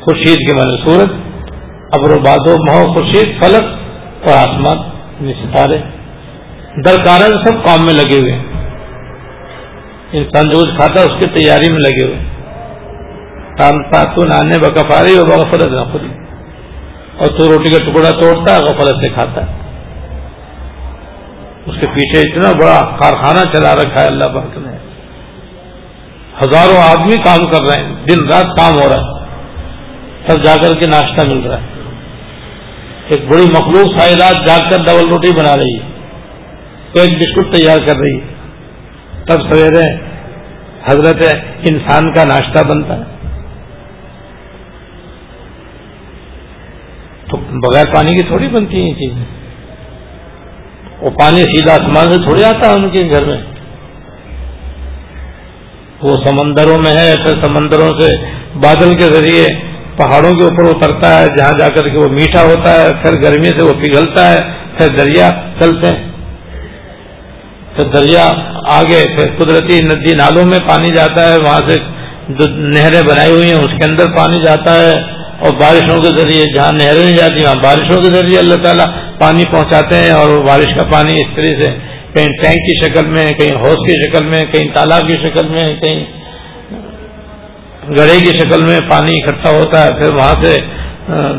خورشید 0.00 0.36
کے 0.36 0.56
مانے 0.56 0.76
سورج۔ 0.76 1.08
ابر 1.92 2.18
و 2.18 2.20
بادو 2.20 2.50
مہو 2.50 2.94
خورشید، 2.94 3.42
فلک 3.42 3.62
اور 4.28 4.48
آسمان 4.48 4.76
یعنی 5.20 5.32
ستارے۔ 5.32 5.78
درکارن 6.86 7.44
سب 7.44 7.66
کام 7.66 7.84
میں 7.84 7.94
لگے 7.94 8.22
ہوئے 8.22 8.32
ہیں۔ 8.32 8.67
انسان 10.12 10.44
جو 10.44 10.60
کھاتا 10.60 11.00
ہے 11.00 11.06
اس 11.06 11.20
کی 11.20 11.38
تیاری 11.38 11.72
میں 11.72 11.80
لگے 11.80 12.06
ہوئے۔ 12.06 12.38
تو 14.16 14.24
نانے 14.24 14.58
بکفاری 14.58 15.18
اور 15.18 15.26
بغفرت 15.26 15.64
نہ 15.64 15.92
خود 15.92 16.02
اور 17.18 17.26
تو 17.26 17.52
روٹی 17.52 17.70
کا 17.70 17.90
ٹکڑا 17.90 18.20
توڑتا 18.20 18.52
ہے، 18.52 18.58
غفلت 18.58 19.04
سے 19.04 19.08
کھاتا 19.08 19.46
ہے۔ 19.46 19.52
اس 21.66 21.74
کے 21.80 21.86
پیچھے 21.86 22.30
اتنا 22.30 22.50
بڑا 22.50 22.96
کارخانہ 22.96 23.52
چلا 23.52 23.72
رکھا 23.72 24.00
ہے 24.00 24.06
اللہ 24.06 24.24
پاک 24.24 24.58
نے۔ 24.58 24.76
ہزاروں 26.40 26.76
آدمی 26.76 27.16
کام 27.16 27.50
کر 27.50 27.58
رہے 27.70 27.84
ہیں، 27.84 28.06
دن 28.10 28.24
رات 28.24 28.58
کام 28.58 28.74
ہو 28.74 28.88
رہا 28.88 29.00
ہے۔ 29.00 29.26
سب 30.28 30.44
جا 30.44 30.56
کر 30.56 30.80
کے 30.80 30.90
ناشتہ 30.90 31.26
مل 31.26 31.46
رہا 31.46 31.60
ہے۔ 31.60 31.66
ایک 33.08 33.32
بڑی 33.32 33.42
مخلوق 33.42 34.00
ساری 34.00 34.14
رات 34.20 34.46
جا 34.46 34.70
کر 34.70 34.76
ڈبل 34.76 35.08
روٹی 35.10 35.32
بنا 35.32 35.52
رہی 35.56 35.74
ہے۔ 35.74 35.90
تو 36.92 37.00
ایک 37.00 37.14
بسکٹ 37.14 37.54
تیار 37.54 37.78
کر 37.78 37.96
رہی 37.96 38.20
ہے۔ 38.20 38.37
تب 39.28 39.52
سویرے 39.52 39.94
حضرت 40.90 41.34
انسان 41.68 42.12
کا 42.14 42.24
ناشتہ 42.24 42.64
بنتا 42.68 42.96
ہے۔ 42.96 43.02
تو 47.30 47.36
بغیر 47.36 47.84
پانی 47.94 48.18
کی 48.18 48.26
تھوڑی 48.26 48.48
بنتی 48.48 48.80
ہیں 48.80 48.88
یہ 48.88 48.94
چیزیں۔ 48.94 49.24
وہ 51.00 51.10
پانی 51.10 51.36
سیدھا 51.36 51.72
آسمان 51.72 52.10
سے 52.10 52.22
تھوڑی 52.22 52.44
آتا 52.44 52.70
ہے 52.70 52.74
ان 52.74 52.90
کے 52.90 53.08
گھر 53.10 53.24
میں۔ 53.24 53.38
وہ 56.02 56.12
سمندروں 56.12 56.82
میں 56.82 56.92
ہے، 56.92 57.14
پھر 57.14 57.40
سمندروں 57.40 58.00
سے 58.00 58.24
بادل 58.58 58.92
کے 58.92 59.06
ذریعے 59.06 59.46
پہاڑوں 59.96 60.34
کے 60.34 60.44
اوپر 60.44 60.76
اترتا 60.76 61.18
ہے، 61.18 61.26
جہاں 61.38 61.58
جا 61.58 61.68
کر 61.68 61.88
کے 61.88 61.98
وہ 61.98 62.08
میٹھا 62.08 62.42
ہوتا 62.42 62.74
ہے، 62.74 62.88
پھر 63.02 63.22
گرمی 63.22 63.48
سے 63.48 63.64
وہ 63.64 63.72
پگھلتا 63.72 64.32
ہے، 64.32 64.38
پھر 64.78 64.96
دریا 64.96 65.30
چلتے 65.60 65.96
ہیں۔ 65.96 66.07
پھر 67.78 67.90
دریا 67.90 68.24
آگے 68.72 69.02
پھر 69.16 69.34
قدرتی 69.36 69.76
ندی 69.84 70.14
نالوں 70.16 70.46
میں 70.46 70.58
پانی 70.68 70.88
جاتا 70.94 71.26
ہے، 71.28 71.36
وہاں 71.44 71.60
سے 71.68 71.76
جو 72.38 72.46
نہریں 72.72 73.00
بنائی 73.08 73.30
ہوئی 73.30 73.50
ہیں، 73.50 73.58
اس 73.58 73.74
کے 73.78 73.84
اندر 73.90 74.10
پانی 74.16 74.40
جاتا 74.44 74.74
ہے 74.74 74.90
اور 75.38 75.52
بارشوں 75.60 75.98
کے 75.98 76.10
ذریعے 76.16 76.44
جہاں 76.54 76.72
نہریں 76.72 77.02
نہیں 77.04 77.16
جاتی، 77.16 77.44
وہاں 77.44 77.60
بارشوں 77.62 77.98
کے 78.02 78.10
ذریعے 78.14 78.38
اللہ 78.38 78.62
تعالیٰ 78.64 78.86
پانی 79.20 79.44
پہنچاتے 79.52 80.00
ہیں 80.00 80.10
اور 80.10 80.34
بارش 80.46 80.74
کا 80.76 80.84
پانی 80.90 81.14
اس 81.14 81.30
طرح 81.36 81.54
سے 81.60 81.68
کہیں 82.14 82.32
ٹینک 82.42 82.66
کی 82.66 82.74
شکل 82.82 83.06
میں، 83.06 83.26
کہیں 83.38 83.54
ہوس 83.60 83.84
کی 83.86 83.96
شکل 84.02 84.26
میں، 84.26 84.40
کہیں 84.52 84.68
تالاب 84.74 85.08
کی 85.08 85.16
شکل 85.22 85.48
میں، 85.48 85.66
کہیں 85.80 86.04
گڑھے 87.98 88.18
کی 88.20 88.32
شکل 88.38 88.66
میں 88.66 88.78
پانی 88.90 89.18
اکٹھا 89.18 89.50
ہوتا 89.50 89.84
ہے۔ 89.84 89.92
پھر 90.00 90.14
وہاں 90.14 90.34
سے 90.42 90.56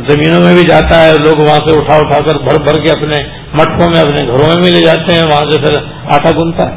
زمینوں 0.10 0.42
میں 0.44 0.54
بھی 0.54 0.64
جاتا 0.68 1.06
ہے، 1.06 1.12
لوگ 1.12 1.42
وہاں 1.42 1.58
سے 1.58 1.80
اٹھا 1.80 1.96
اٹھا 1.96 2.18
کر 2.18 2.38
بھر 2.38 2.64
بھر 2.64 2.84
کے 2.84 2.90
اپنے 2.90 3.16
مٹکوں 3.54 3.90
میں، 3.90 4.02
اپنے 4.02 4.28
گھروں 4.28 4.48
میں 4.48 4.56
بھی 4.56 4.72
لے 4.72 4.82
جاتے 4.82 5.14
ہیں، 5.14 5.24
وہاں 5.24 5.52
سے 5.52 5.62
پھر 5.62 5.84
آٹا 6.06 6.30
گنتا 6.32 6.72
ہے۔ 6.72 6.76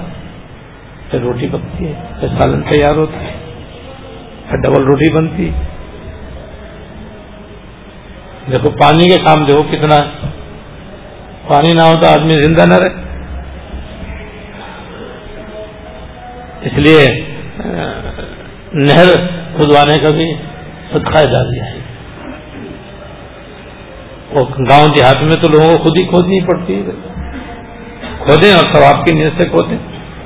پھر 1.11 1.21
روٹی 1.21 1.49
پکتی 1.49 1.87
ہے، 1.87 1.93
پھر 2.21 2.29
سالن 2.29 2.63
تیار 2.63 2.95
ہوتا 2.95 3.21
ہے۔ 3.21 3.33
پھر 4.49 4.59
ڈبل 4.59 4.85
روٹی 4.85 5.13
بنتی 5.15 5.49
ہے۔ 5.49 5.65
دیکھو، 8.51 8.71
پانی 8.71 9.05
کے 9.05 9.17
کام 9.25 9.45
دیکھو 9.45 9.63
کتنا 9.63 9.97
ہے۔ 9.97 10.29
پانی 11.49 11.71
نہ 11.75 11.83
ہو 11.83 12.01
تو 12.03 12.09
آدمی 12.09 12.43
زندہ 12.43 12.63
نہ 12.69 12.75
رہے۔ 12.75 13.03
اس 16.63 16.73
لیے 16.73 17.25
نہر 18.73 19.15
کھدوانے 19.57 20.05
کا 20.05 20.11
بھی 20.11 20.35
صدقہ 20.93 21.25
دیا 21.25 21.65
ہے۔ 21.65 21.82
گاؤں 24.41 24.89
دیہات 24.89 25.23
میں 25.23 25.43
تو 25.43 25.49
لوگوں 25.53 25.71
کو 25.71 25.79
خود 25.79 26.01
ہی 26.01 26.07
کھودنی 26.07 26.41
پڑتی 26.41 26.75
ہے۔ 26.75 26.83
کھودیں 28.19 28.53
اور 28.53 28.75
ثواب 28.75 29.07
کی 29.07 29.15
نیت 29.15 29.33
سے 29.43 29.49
کھودیں۔ 29.49 29.79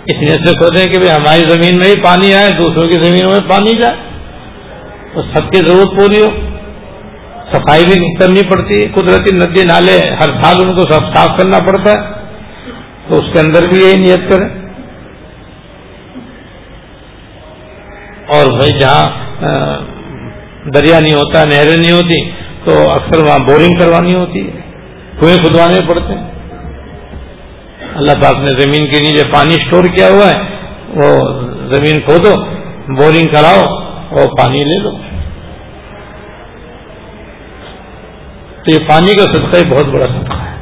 اس 0.06 0.14
نیت 0.14 0.48
سے 0.48 0.56
کھودیں 0.56 0.84
کہ 0.84 1.08
ہماری 1.08 1.40
زمین 1.40 1.74
میں 1.78 1.86
ہی 1.86 2.02
پانی 2.02 2.34
آئے، 2.34 2.48
دوسروں 2.48 2.88
کی 2.88 3.04
زمینوں 3.04 3.30
میں 3.30 3.50
پانی 3.50 3.80
جائے۔ 3.82 3.96
تو 5.14 5.22
سب 5.22 5.52
کی 5.52 5.58
ضرورت 5.66 6.00
پوری 6.00 6.22
ہو۔ 6.22 6.26
صفائی 7.52 7.84
بھی 7.84 8.14
کرنی 8.14 8.40
پڑتی 8.42 8.78
ہے۔ 8.78 8.92
قدرتی 8.92 9.36
ندی، 9.36 9.64
نالے، 9.64 10.10
ہر 10.10 10.42
سال 10.42 10.54
ان 10.62 10.76
کو 10.76 10.82
سب 10.82 11.16
صاف 11.16 11.38
کرنا 11.38 11.58
پڑتا 11.58 11.92
ہے۔ 11.92 12.12
تو 13.08 13.18
اس 13.18 13.32
کے 13.32 13.40
اندر 13.40 13.68
بھی 13.68 13.84
یہی 13.84 14.00
نیت 14.00 14.32
کریں۔ 14.32 14.48
اور 18.26 18.46
بھائی 18.46 18.72
جہاں 18.80 19.04
دریا 20.70 21.00
نہیں 21.00 21.14
ہوتا، 21.14 21.42
نہریں 21.44 21.76
نہیں 21.76 21.92
ہوتی 21.92 22.45
تو 22.66 22.90
اکثر 22.90 23.22
وہاں 23.22 23.38
بورنگ 23.38 23.78
کروانی 23.78 24.14
ہوتی 24.14 24.46
ہے، 24.46 24.60
کنویں 25.20 25.36
کھدوانے 25.36 25.80
پڑتے 25.88 26.14
ہیں۔ 26.14 26.30
اللہ 27.94 28.12
پاک 28.12 28.34
نے 28.34 28.50
زمین 28.58 28.82
کے 28.82 29.10
نیچے 29.10 29.28
پانی 29.32 29.54
اسٹور 29.54 29.84
کیا 29.84 30.08
ہوا 30.08 30.26
ہے، 30.26 30.40
وہ 30.88 31.40
زمین 31.72 32.00
کھودو، 32.00 32.44
بورنگ 32.94 33.28
کراؤ 33.32 33.64
اور 34.08 34.26
پانی 34.38 34.60
لے 34.60 34.82
لو۔ 34.82 34.90
تو 38.64 38.72
یہ 38.72 38.88
پانی 38.88 39.12
کا 39.14 39.22
صدقہ 39.22 39.66
بہت 39.66 39.86
بڑا 39.86 40.06
صدقہ 40.06 40.38
ہے۔ 40.38 40.56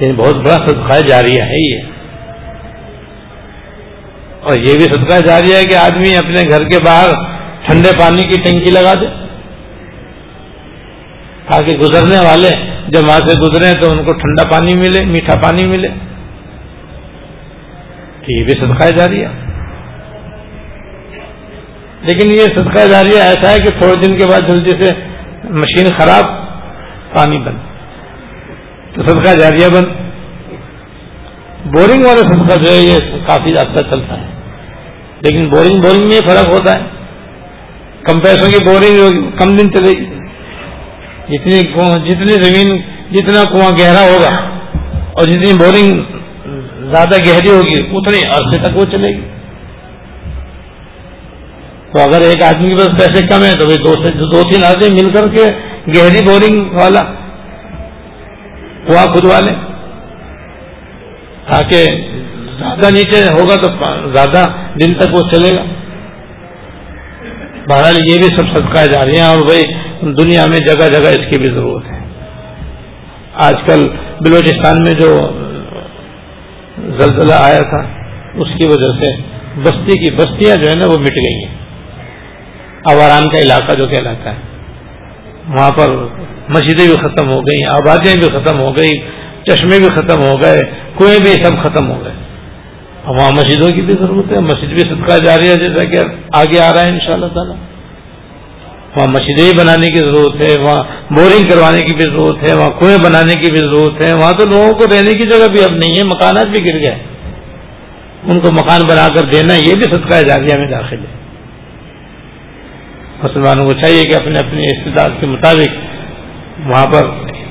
یعنی 0.00 0.12
بہت 0.12 0.34
بڑا 0.34 0.54
صدقہ 0.54 1.06
جاریہ 1.08 1.42
ہے 1.42 1.74
یہ۔ 1.74 1.80
اور 4.42 4.56
یہ 4.56 4.72
بھی 4.72 4.80
صدقہ 4.80 5.26
جاری 5.26 5.54
ہے 5.54 5.64
کہ 5.64 5.76
آدمی 5.76 6.16
اپنے 6.16 6.50
گھر 6.50 6.68
کے 6.68 6.76
باہر 6.84 7.08
ٹھنڈے 7.66 7.90
پانی 7.98 8.22
کی 8.22 8.36
ٹنکی 8.44 8.70
لگا 8.70 8.92
دے۔ 8.94 9.31
تاکہ 11.50 11.78
گزرنے 11.78 12.16
والے 12.16 12.50
جب 12.88 13.00
وہاں 13.08 13.18
سے 13.18 13.34
گزرے 13.42 13.80
تو 13.80 13.90
ان 13.90 14.04
کو 14.04 14.12
ٹھنڈا 14.12 14.42
پانی 14.50 14.76
ملے، 14.76 15.04
میٹھا 15.04 15.34
پانی 15.34 15.68
ملے۔ 15.68 15.88
تو 18.20 18.26
یہ 18.28 18.44
بھی 18.44 18.52
صدقہ 18.60 18.88
جاری 18.96 19.24
ہے 19.24 19.28
لیکن 22.02 22.30
یہ 22.30 22.44
صدقہ 22.56 22.86
جاری 22.90 23.10
ایسا 23.10 23.50
ہے 23.50 23.58
کہ 23.58 23.80
تھوڑے 23.80 23.94
دن 23.94 24.18
کے 24.18 24.24
بعد 24.30 24.48
جلدی 24.48 24.84
سے 24.84 24.94
مشین 25.44 25.86
خراب، 25.98 26.24
پانی 27.14 27.38
بند۔ 27.38 27.58
تو 28.94 29.02
صدقہ 29.06 29.34
جاریہ 29.34 29.66
بند۔ 29.74 29.86
بورنگ 31.64 32.04
والا 32.04 32.20
صدقہ 32.20 32.60
جو 32.62 32.70
ہے، 32.70 32.76
یہ 32.76 32.98
کافی 33.26 33.54
زیادہ 33.54 33.76
چلتا 33.76 34.20
ہے۔ 34.20 34.26
لیکن 35.20 35.48
بورنگ 35.48 35.80
بورنگ 35.80 36.04
میں 36.04 36.28
فرق 36.28 36.52
ہوتا 36.52 36.72
ہے۔ 36.72 36.84
کم 38.02 38.20
پیسوں 38.20 38.50
کی 38.50 38.64
بورنگ 38.64 39.30
کم 39.30 39.56
دن 39.56 39.72
چلے 39.72 40.00
گی۔ 40.00 40.21
جتنی 41.28 41.60
جتنی 42.06 42.34
زمین 42.42 42.70
جتنا 43.12 43.42
کنواں 43.50 43.70
گہرا 43.78 44.02
ہوگا 44.04 44.34
اور 45.12 45.26
جتنی 45.26 45.52
بورنگ 45.58 45.90
زیادہ 46.92 47.16
گہری 47.26 47.50
ہوگی، 47.50 47.78
اتنے 47.96 48.20
عرصے 48.36 48.58
تک 48.62 48.76
وہ 48.76 48.84
چلے 48.92 49.08
گی۔ 49.08 49.26
تو 51.92 52.00
اگر 52.00 52.20
ایک 52.26 52.42
آدمی 52.42 52.70
کے 52.70 52.76
پاس 52.76 52.98
پیسے 52.98 53.26
کم 53.26 53.44
ہے 53.44 53.52
تو 53.52 53.64
دو 53.84 53.92
سے 54.04 54.12
دو 54.20 54.40
تین 54.50 54.64
آدمی 54.64 54.88
مل 54.94 55.12
کر 55.14 55.28
کے 55.34 55.44
گہری 55.96 56.24
بورنگ 56.26 56.80
والا 56.80 57.02
کنواں 58.86 59.04
خود 59.14 59.24
والے 59.24 59.52
تاکہ 61.48 61.86
زیادہ 62.58 62.90
نیچے 62.94 63.22
ہوگا 63.26 63.56
تو 63.62 63.68
زیادہ 64.14 64.42
دن 64.80 64.94
تک 64.94 65.14
وہ 65.14 65.22
چلے 65.30 65.52
گا۔ 65.54 65.62
بہرحال 67.68 67.96
یہ 68.08 68.16
بھی 68.22 68.28
سب 68.36 68.46
صدقہ 68.54 68.84
جا 68.92 69.00
رہی 69.06 69.18
ہیں 69.18 69.26
اور 69.26 69.44
بھائی 69.46 69.62
دنیا 70.02 70.46
میں 70.46 70.58
جگہ 70.58 70.86
جگہ 70.88 71.08
اس 71.08 71.30
کی 71.30 71.38
بھی 71.38 71.46
ضرورت 71.46 71.84
ہے۔ 71.92 71.98
آج 73.34 73.54
کل 73.66 73.88
بلوچستان 74.20 74.76
میں 74.76 74.92
جو 74.92 75.14
زلزلہ 77.00 77.34
آیا 77.34 77.60
تھا، 77.60 77.88
اس 78.34 78.48
کی 78.58 78.64
وجہ 78.64 79.00
سے 79.00 79.22
بستی 79.62 79.98
کی 79.98 80.14
بستیاں 80.14 80.56
جو 80.56 80.70
ہے 80.70 80.74
نا 80.74 80.92
وہ 80.92 80.98
مٹ 80.98 81.10
گئی 81.10 81.44
ہیں۔ 81.44 81.54
اواران 82.92 83.28
کا 83.28 83.38
علاقہ 83.38 83.76
جو 83.76 83.86
کہلاتا 83.86 84.30
ہے، 84.30 84.36
وہاں 85.48 85.70
پر 85.70 85.90
مسجدیں 86.48 86.86
بھی 86.86 86.96
ختم 86.96 87.28
ہو 87.28 87.40
گئی 87.40 87.64
آبادیاں 87.64 88.14
بھی 88.14 88.38
ختم 88.38 88.60
ہو 88.60 88.72
گئی 88.78 89.00
چشمے 89.44 89.78
بھی 89.78 89.86
ختم 89.86 90.20
ہو 90.20 90.42
گئے، 90.42 90.60
کنویں 90.98 91.18
بھی 91.18 91.44
سب 91.44 91.64
ختم 91.64 91.90
ہو 91.90 92.04
گئے۔ 92.04 92.12
وہاں 93.06 93.28
مسجدوں 93.32 93.70
کی 93.70 93.80
بھی 93.80 93.94
ضرورت 93.94 94.32
ہے، 94.32 94.38
مسجد 94.38 94.68
بھی 94.68 94.78
صدقہ 94.78 95.24
جاری 95.24 95.48
ہے 95.48 95.54
جیسا 95.54 95.84
کہ 95.84 95.98
آگے 96.34 96.60
آ 96.60 96.72
رہا 96.72 96.80
ہے 96.80 96.92
ان 96.92 96.98
شاء 97.00 97.14
اللہ 97.14 97.26
تعالیٰ۔ 97.26 97.56
وہاں 98.96 99.12
مسجدیں 99.12 99.58
بنانے 99.58 99.88
کی 99.88 100.00
ضرورت 100.00 100.48
ہے، 100.48 100.60
وہاں 100.60 100.84
بورنگ 101.12 101.48
کروانے 101.48 101.80
کی 101.80 101.96
بھی 101.96 102.04
ضرورت 102.04 102.50
ہے، 102.50 102.56
وہاں 102.56 102.68
کنویں 102.68 102.98
بنانے 103.04 103.32
کی 103.32 103.52
بھی 103.52 103.60
ضرورت 103.60 104.06
ہے۔ 104.06 104.12
وہاں 104.14 104.32
تو 104.32 104.46
لوگوں 104.46 104.72
کو 104.72 104.86
رہنے 104.86 105.10
کی 105.10 105.28
جگہ 105.28 105.46
بھی 105.46 105.64
اب 105.64 105.70
نہیں 105.70 105.98
ہے، 105.98 106.04
مکانات 106.04 106.46
بھی 106.46 106.64
گر 106.64 106.78
گئے۔ 106.78 106.98
ان 108.22 108.40
کو 108.40 108.48
مکان 108.52 108.80
بنا 108.88 109.06
کر 109.08 109.26
دینا، 109.26 109.54
یہ 109.54 109.74
بھی 109.74 109.82
صدقہ 109.82 110.22
جاریہ 110.22 110.58
میں 110.58 110.68
داخل 110.68 110.96
ہے۔ 110.96 111.22
مسلمانوں 113.22 113.66
کو 113.66 113.72
چاہیے 113.72 114.02
کہ 114.02 114.22
اپنے 114.22 114.38
اپنے 114.38 114.64
استداد 114.64 115.20
کے 115.20 115.26
مطابق 115.26 115.68
وہاں 116.66 116.86
پر 116.86 117.04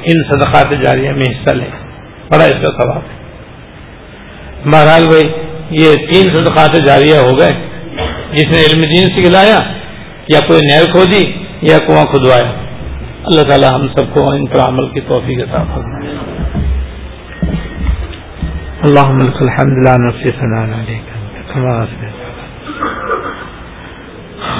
ان 0.03 0.23
صدقات 0.31 0.71
جاریہ 0.85 1.11
میں 1.11 1.29
حصہ 1.29 1.55
لیں۔ 1.55 1.67
بڑا 2.29 2.43
اس 2.43 2.67
کا 2.67 2.83
ثواب 2.83 3.01
ہے۔ 3.01 3.21
بہرحال 4.71 5.05
بھائی، 5.07 5.31
یہ 5.69 5.93
تین 5.93 6.33
صدقات 6.33 6.85
جاریہ 6.85 7.15
ہو 7.15 7.39
گئے، 7.39 7.51
جس 8.33 8.45
نے 8.45 8.65
علم 8.65 8.81
دین 8.93 9.07
سے 9.07 9.29
یا 10.33 10.39
کوئی 10.47 10.59
نہر 10.65 10.85
کھودی 10.93 11.23
یا 11.69 11.77
کنواں 11.85 12.05
کھدوایا۔ 12.11 12.51
اللہ 13.29 13.43
تعالی 13.49 13.67
ہم 13.75 13.83
سب 13.95 14.05
کو 14.13 14.21
ان 14.33 14.45
پر 14.51 14.59
عمل 14.67 14.85
کی 14.93 15.01
توفیق 15.07 15.37
کے 15.39 15.45
ساتھ 15.51 15.71
اللهم 18.87 19.19
لك 19.21 19.39
الحمد 19.45 19.75
لا 19.85 19.95
نفسي 20.03 20.29
ثناء 20.37 20.65
عليك 20.77 21.07
كما 21.49 21.73
أثنيت 21.83 22.19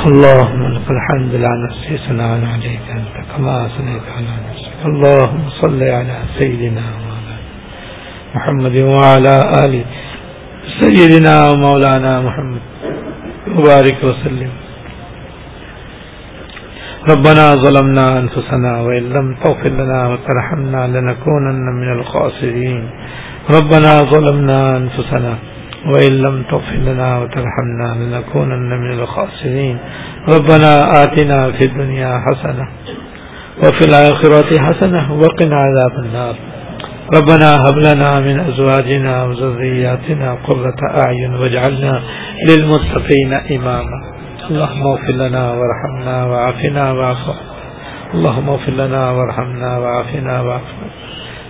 اللهم 0.10 0.62
لك 0.74 0.88
الحمد 0.96 1.34
لا 1.46 1.54
نفسي 1.62 1.96
ثناء 2.08 2.34
عليك 2.54 2.86
أنت 2.98 3.16
كما 3.32 3.56
أثنيت 3.66 4.06
على 4.18 4.34
نفسك 4.48 4.74
اللهم 4.90 5.44
صل 5.62 5.82
على 5.84 6.18
سيدنا 6.40 6.86
محمد 8.36 8.76
وعلى 8.76 9.36
آل 9.64 9.74
سيدنا 10.82 11.36
ومولانا 11.50 12.14
محمد۔ 12.28 12.64
مبارك 13.48 13.98
وسلم 14.04 14.52
ربنا 17.10 17.52
ظلمنا 17.52 18.20
أنفسنا 18.20 18.82
وإن 18.82 19.04
لم 19.04 19.36
تغفر 19.44 19.70
لنا 19.70 20.08
وترحمنا 20.08 20.88
لنكونن 20.88 21.66
من 21.82 21.92
الخاسرين. 22.00 22.90
ربنا 23.58 23.98
ظلمنا 23.98 24.78
أنفسنا 24.78 25.36
وإن 25.86 26.12
لم 26.22 26.44
تغفر 26.44 26.76
لنا 26.76 27.20
وترحمنا 27.20 27.96
لنكونن 27.96 28.70
من 28.80 28.92
الخاسرين. 28.92 29.78
ربنا 30.34 31.04
آتنا 31.04 31.52
في 31.52 31.66
الدنيا 31.66 32.22
حسنة 32.26 32.68
وفي 33.58 33.82
الآخرة 33.90 34.62
حسنة 34.62 35.14
وقنا 35.14 35.56
عذاب 35.56 36.06
النار. 36.06 36.36
ربنا 37.18 37.52
هب 37.66 37.78
لنا 37.78 38.20
من 38.20 38.40
أزواجنا 38.40 39.24
وذرياتنا 39.24 40.38
قرة 40.48 40.80
أعين 41.06 41.36
واجعلنا 41.36 42.02
للمتقين 42.50 43.34
إماما. 43.34 44.11
اللهم 44.50 44.88
اغفر 44.88 45.12
لنا 45.12 45.52
وارحمنا 45.52 46.26
وعافنا 46.26 46.92
واعف 46.92 47.30
اللهم 48.14 48.50
اغفر 48.50 48.72
لنا 48.72 49.12
وارحمنا 49.12 49.78
وعافنا 49.78 50.42
واعف 50.42 50.74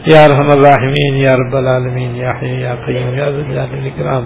یا 0.06 0.28
رحم 0.28 0.50
الراحمین، 0.52 1.16
یا 1.16 1.32
رب 1.36 1.56
العالمین، 1.56 2.16
یا 2.16 2.34
حی، 2.42 2.62
یا 2.62 2.76
قیوم، 2.86 3.14
یا 3.14 3.30
ذو 3.30 3.38
الجلال 3.38 3.68
والاکرام. 3.72 4.24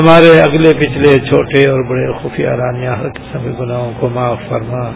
ہمارے 0.00 0.40
اگلے 0.40 0.74
پچھلے 0.78 1.26
چھوٹے 1.30 1.70
اور 1.70 1.80
بڑے 1.88 2.12
خفیہ 2.12 2.48
رانیہ 2.48 2.88
ہر 2.88 3.08
قسم 3.08 3.38
کے 3.44 3.50
گناہوں 3.60 3.92
کو 4.00 4.08
معاف 4.08 4.38
فرما. 4.48 4.90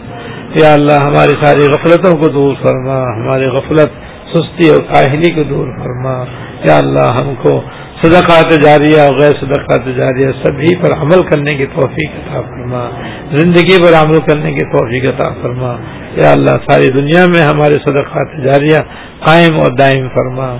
یا 0.63 0.73
اللہ، 0.73 0.93
ہماری 0.93 1.45
ساری 1.45 1.71
غفلتوں 1.71 2.17
کو 2.21 2.27
دور 2.27 2.53
فرما. 2.61 3.03
ہماری 3.15 3.45
غفلت 3.45 3.89
سستی 4.33 4.69
اور 4.69 4.81
کاہلی 4.93 5.31
کو 5.31 5.43
دور 5.43 5.67
فرما. 5.79 6.23
یا 6.63 6.77
اللہ، 6.77 7.17
ہم 7.21 7.33
کو 7.41 7.61
صدقات 8.03 8.63
جاریہ 8.63 9.01
اور 9.01 9.19
غیر 9.19 9.31
صدقات 9.31 9.97
جاریہ، 9.97 10.31
سبھی 10.43 10.75
پر 10.75 10.93
عمل 11.01 11.27
کرنے 11.31 11.55
کی 11.55 11.65
توفیق 11.65 12.09
عطا 12.15 12.41
فرما۔ 12.41 12.89
زندگی 13.31 13.83
پر 13.83 14.05
عمل 14.05 14.17
کرنے 14.27 14.53
کی 14.53 14.65
توفیق 14.65 15.05
عطا 15.05 15.33
فرما۔ 15.41 15.75
یا 16.23 16.31
اللہ، 16.31 16.49
ساری 16.49 16.87
دنیا 16.87 17.25
میں 17.25 17.43
ہمارے 17.43 17.73
صدقات 17.73 18.27
جاریہ 18.43 18.77
قائم 19.19 19.53
اور 19.53 19.71
دائم 19.71 20.07
فرما۔ 20.13 20.57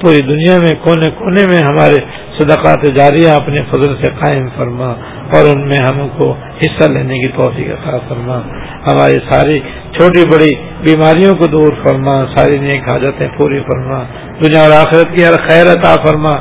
پوری 0.00 0.22
دنیا 0.22 0.58
میں 0.60 0.84
کونے 0.84 1.10
کونے 1.10 1.46
میں 1.48 1.64
ہمارے 1.64 1.94
صدقات 2.38 2.94
جاریہ 2.94 3.28
اپنے 3.28 3.62
فضل 3.70 3.96
سے 4.04 4.10
قائم 4.20 4.48
فرما 4.56 4.86
اور 5.32 5.54
ان 5.54 5.68
میں 5.68 5.78
ہم 5.78 6.08
کو 6.18 6.34
حصہ 6.60 6.92
لینے 6.92 7.18
کی 7.18 7.28
توفیق 7.28 7.68
عطا 7.68 7.98
فرما۔ 8.08 8.38
ہماری 8.86 9.16
ساری 9.30 9.60
چھوٹی 9.92 10.28
بڑی 10.28 10.54
بیماریوں 10.80 11.34
کو 11.34 11.46
دور 11.46 11.72
فرما، 11.84 12.24
ساری 12.36 12.58
نیک 12.58 12.88
حاجتیں 12.88 13.28
پوری 13.36 13.60
فرما۔ 13.60 14.02
دنیا 14.44 14.62
اور 14.62 14.70
آخرت 14.70 15.08
کی 15.16 15.24
ہر 15.24 15.36
خیر 15.48 15.66
عطا 15.72 15.94
فرما، 16.04 16.32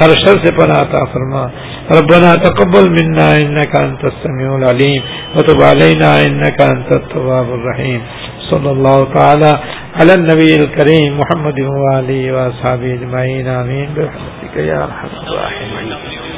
ہر 0.00 0.10
شر 0.22 0.36
سے 0.44 0.52
پناہ 0.54 0.78
عطا 0.82 1.04
فرما۔ 1.12 1.46
ربنا 1.98 2.34
تقبل 2.34 2.88
منا 2.88 3.26
انك 3.40 3.74
انت 3.80 4.04
السميع 4.04 4.50
العليم 4.54 5.02
وتب 5.36 5.62
علينا 5.70 6.10
انك 6.26 6.60
انت 6.70 6.96
التواب 6.96 7.48
الرحيم 7.54 8.00
صلى 8.50 8.70
الله 8.70 8.98
تعالى 9.14 9.52
على 10.00 10.12
النبي 10.14 10.54
الكريم 10.62 11.18
محمد 11.20 11.60
وعلى 11.60 11.98
اله 11.98 12.22
وصحبه 12.36 12.94
اجمعين 12.94 13.46
امين 13.48 13.88
برحمتك 13.96 14.56
يا 14.56 14.78
ارحم 14.84 15.12
الراحمين 15.22 16.31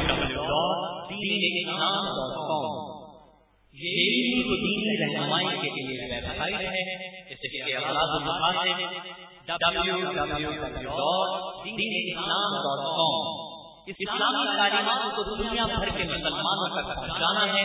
اس 13.87 13.95
اسلامی 13.99 14.57
تعلیمات 14.57 15.15
کو 15.15 15.23
دنیا 15.23 15.65
بھر 15.65 15.89
کے 15.89 16.03
مسلمانوں 16.03 16.67
تک 16.67 16.87
پہنچانا 16.95 17.53
ہے 17.53 17.63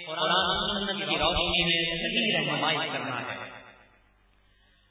قرآن 0.07 0.47
سنت 0.69 1.09
کی 1.09 1.19
روشنی 1.19 1.65
میں 1.65 1.83
صحیح 1.97 2.39
رہنمائی 2.39 2.89
کرنا 2.93 3.21
ہے۔ 3.21 3.37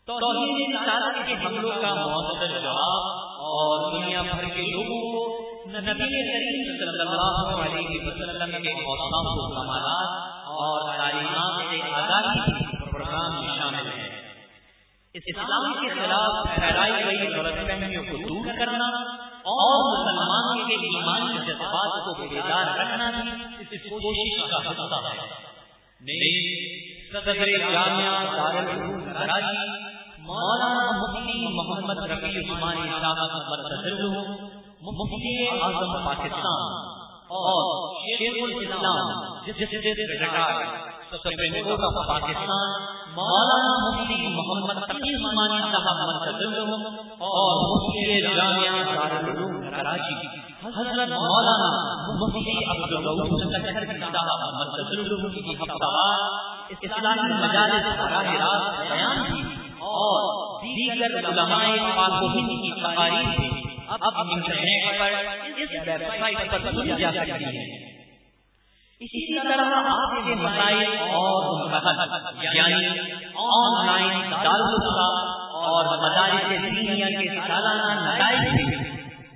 توحید 0.07 0.75
رسالت 0.75 1.27
کے 1.27 1.33
حملوں 1.45 1.71
کا 1.81 1.93
مؤثر 1.93 2.59
جواب 2.59 3.03
اور 3.37 3.91
دنیا 3.91 4.21
بھر 4.21 4.43
کے 4.43 4.61
لوگوں 4.61 5.11
کو 5.11 5.24
نبی 5.75 6.05
کریم 6.07 6.77
صلی 6.77 7.01
اللہ 7.01 7.63
علیہ 7.63 8.07
وسلم 8.07 8.61
کے 8.61 8.69
اوصاف 8.69 9.25
و 9.25 9.55
کمالات 9.55 10.35
اور 10.47 10.97
تعلیمات 10.97 11.63
سے 11.69 11.81
آگاہی 11.93 12.63
پروگرام 12.91 13.45
میں 13.45 13.57
شامل 13.57 13.87
ہے 13.87 14.05
اسلام 15.13 15.73
کے 15.73 15.89
خلاف 15.89 16.55
پھیلائی 16.55 17.05
گئی 17.05 17.27
غلط 17.27 17.67
فہمیوں 17.67 18.03
کو 18.03 18.17
دور 18.17 18.57
کرنا 18.57 18.85
اور 19.43 19.83
مسلمانوں 19.89 20.67
کے 20.67 20.73
ایمانی 20.73 21.37
جذبات 21.47 22.05
کو 22.05 22.13
بیدار 22.13 22.79
رکھنا 22.79 23.09
بھی 23.09 23.31
اس 23.59 23.89
کوشش 23.89 24.49
کا 24.49 24.57
حصہ 24.57 25.05
ہے۔ 25.05 25.35
صدر 27.11 27.45
جامعہ 27.71 28.25
دارالعلوم 28.25 29.13
کراچی 29.13 29.67
مولانا 30.19 30.91
مفتی 30.91 31.47
محمد 31.55 32.11
رفیع 32.11 32.39
عثمانی 32.39 32.89
صاحب 33.01 34.44
مفتی 34.87 35.29
اعظم 35.51 35.93
پاکستان 36.05 36.73
اور 37.35 37.61
شیخ 37.99 38.35
الاسلام 38.41 39.07
سپریم 41.11 41.55
کورٹ 41.63 41.83
آف 41.85 41.97
پاکستان، 42.07 42.69
مولانا 43.15 43.71
مفتی 43.83 44.17
محمد 44.35 44.81
تقی 44.83 45.13
عثمانی 45.15 45.59
صاحب 45.73 46.01
مرکز 46.09 46.39
اور 47.29 47.63
مفتی 47.63 48.21
جامعہ 48.21 48.83
دارالعلوم 48.91 49.57
کراچی، 49.71 50.15
حضرت 50.77 51.09
مولانا 51.15 51.69
مفتی 52.21 52.55
عبدالرؤوف 52.65 53.43
صاحب 54.13 54.41
مرکز 54.61 54.87
کی 55.35 55.55
ہفتہ 55.55 55.91
اسلامی 56.79 57.33
مجالس 57.41 57.85
براہ 57.99 58.33
راست 58.37 58.81
بیان 58.91 59.23
کی 59.27 59.41
اور 59.91 60.19
دیگر 60.61 61.11
علماء 61.19 61.65
پاک 61.95 62.23
و 62.23 62.27
ہند 62.27 62.51
کی۔ 62.55 62.71
تقاریر 62.81 63.63
اب 63.89 64.19
انٹرنیٹ 64.19 64.99
پر 64.99 65.13
اس 65.45 65.71
ویب 65.87 66.03
سائٹ 66.19 66.51
پر 66.51 66.59
سنی 66.71 66.95
جا 66.99 67.11
سکتی 67.11 67.45
ہے 67.57 67.65
اسی 69.01 69.21
طرح 69.39 69.73
آپ 69.91 70.13
کے 70.25 70.35
مسائل 70.35 70.97
اور 71.13 71.41
یعنی 72.43 72.87
آن 73.45 73.85
لائن 73.87 74.31
دارالفتا 74.31 75.07
اور 75.71 75.89
مدارس 76.03 76.49
دینیا 76.63 77.09
کے 77.19 77.27
سالانہ 77.47 77.89
نتائج 78.01 78.41
سے 78.55 78.63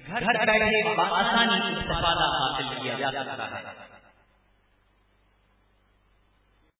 گھر 0.07 0.45
بیٹھے 0.45 0.95
بآسانی 0.97 1.59
استفادہ 1.75 2.27
حاصل 2.37 2.73
کیا 2.81 2.93
جا 2.99 3.11
سکتا 3.11 3.45
ہے۔ 3.51 3.88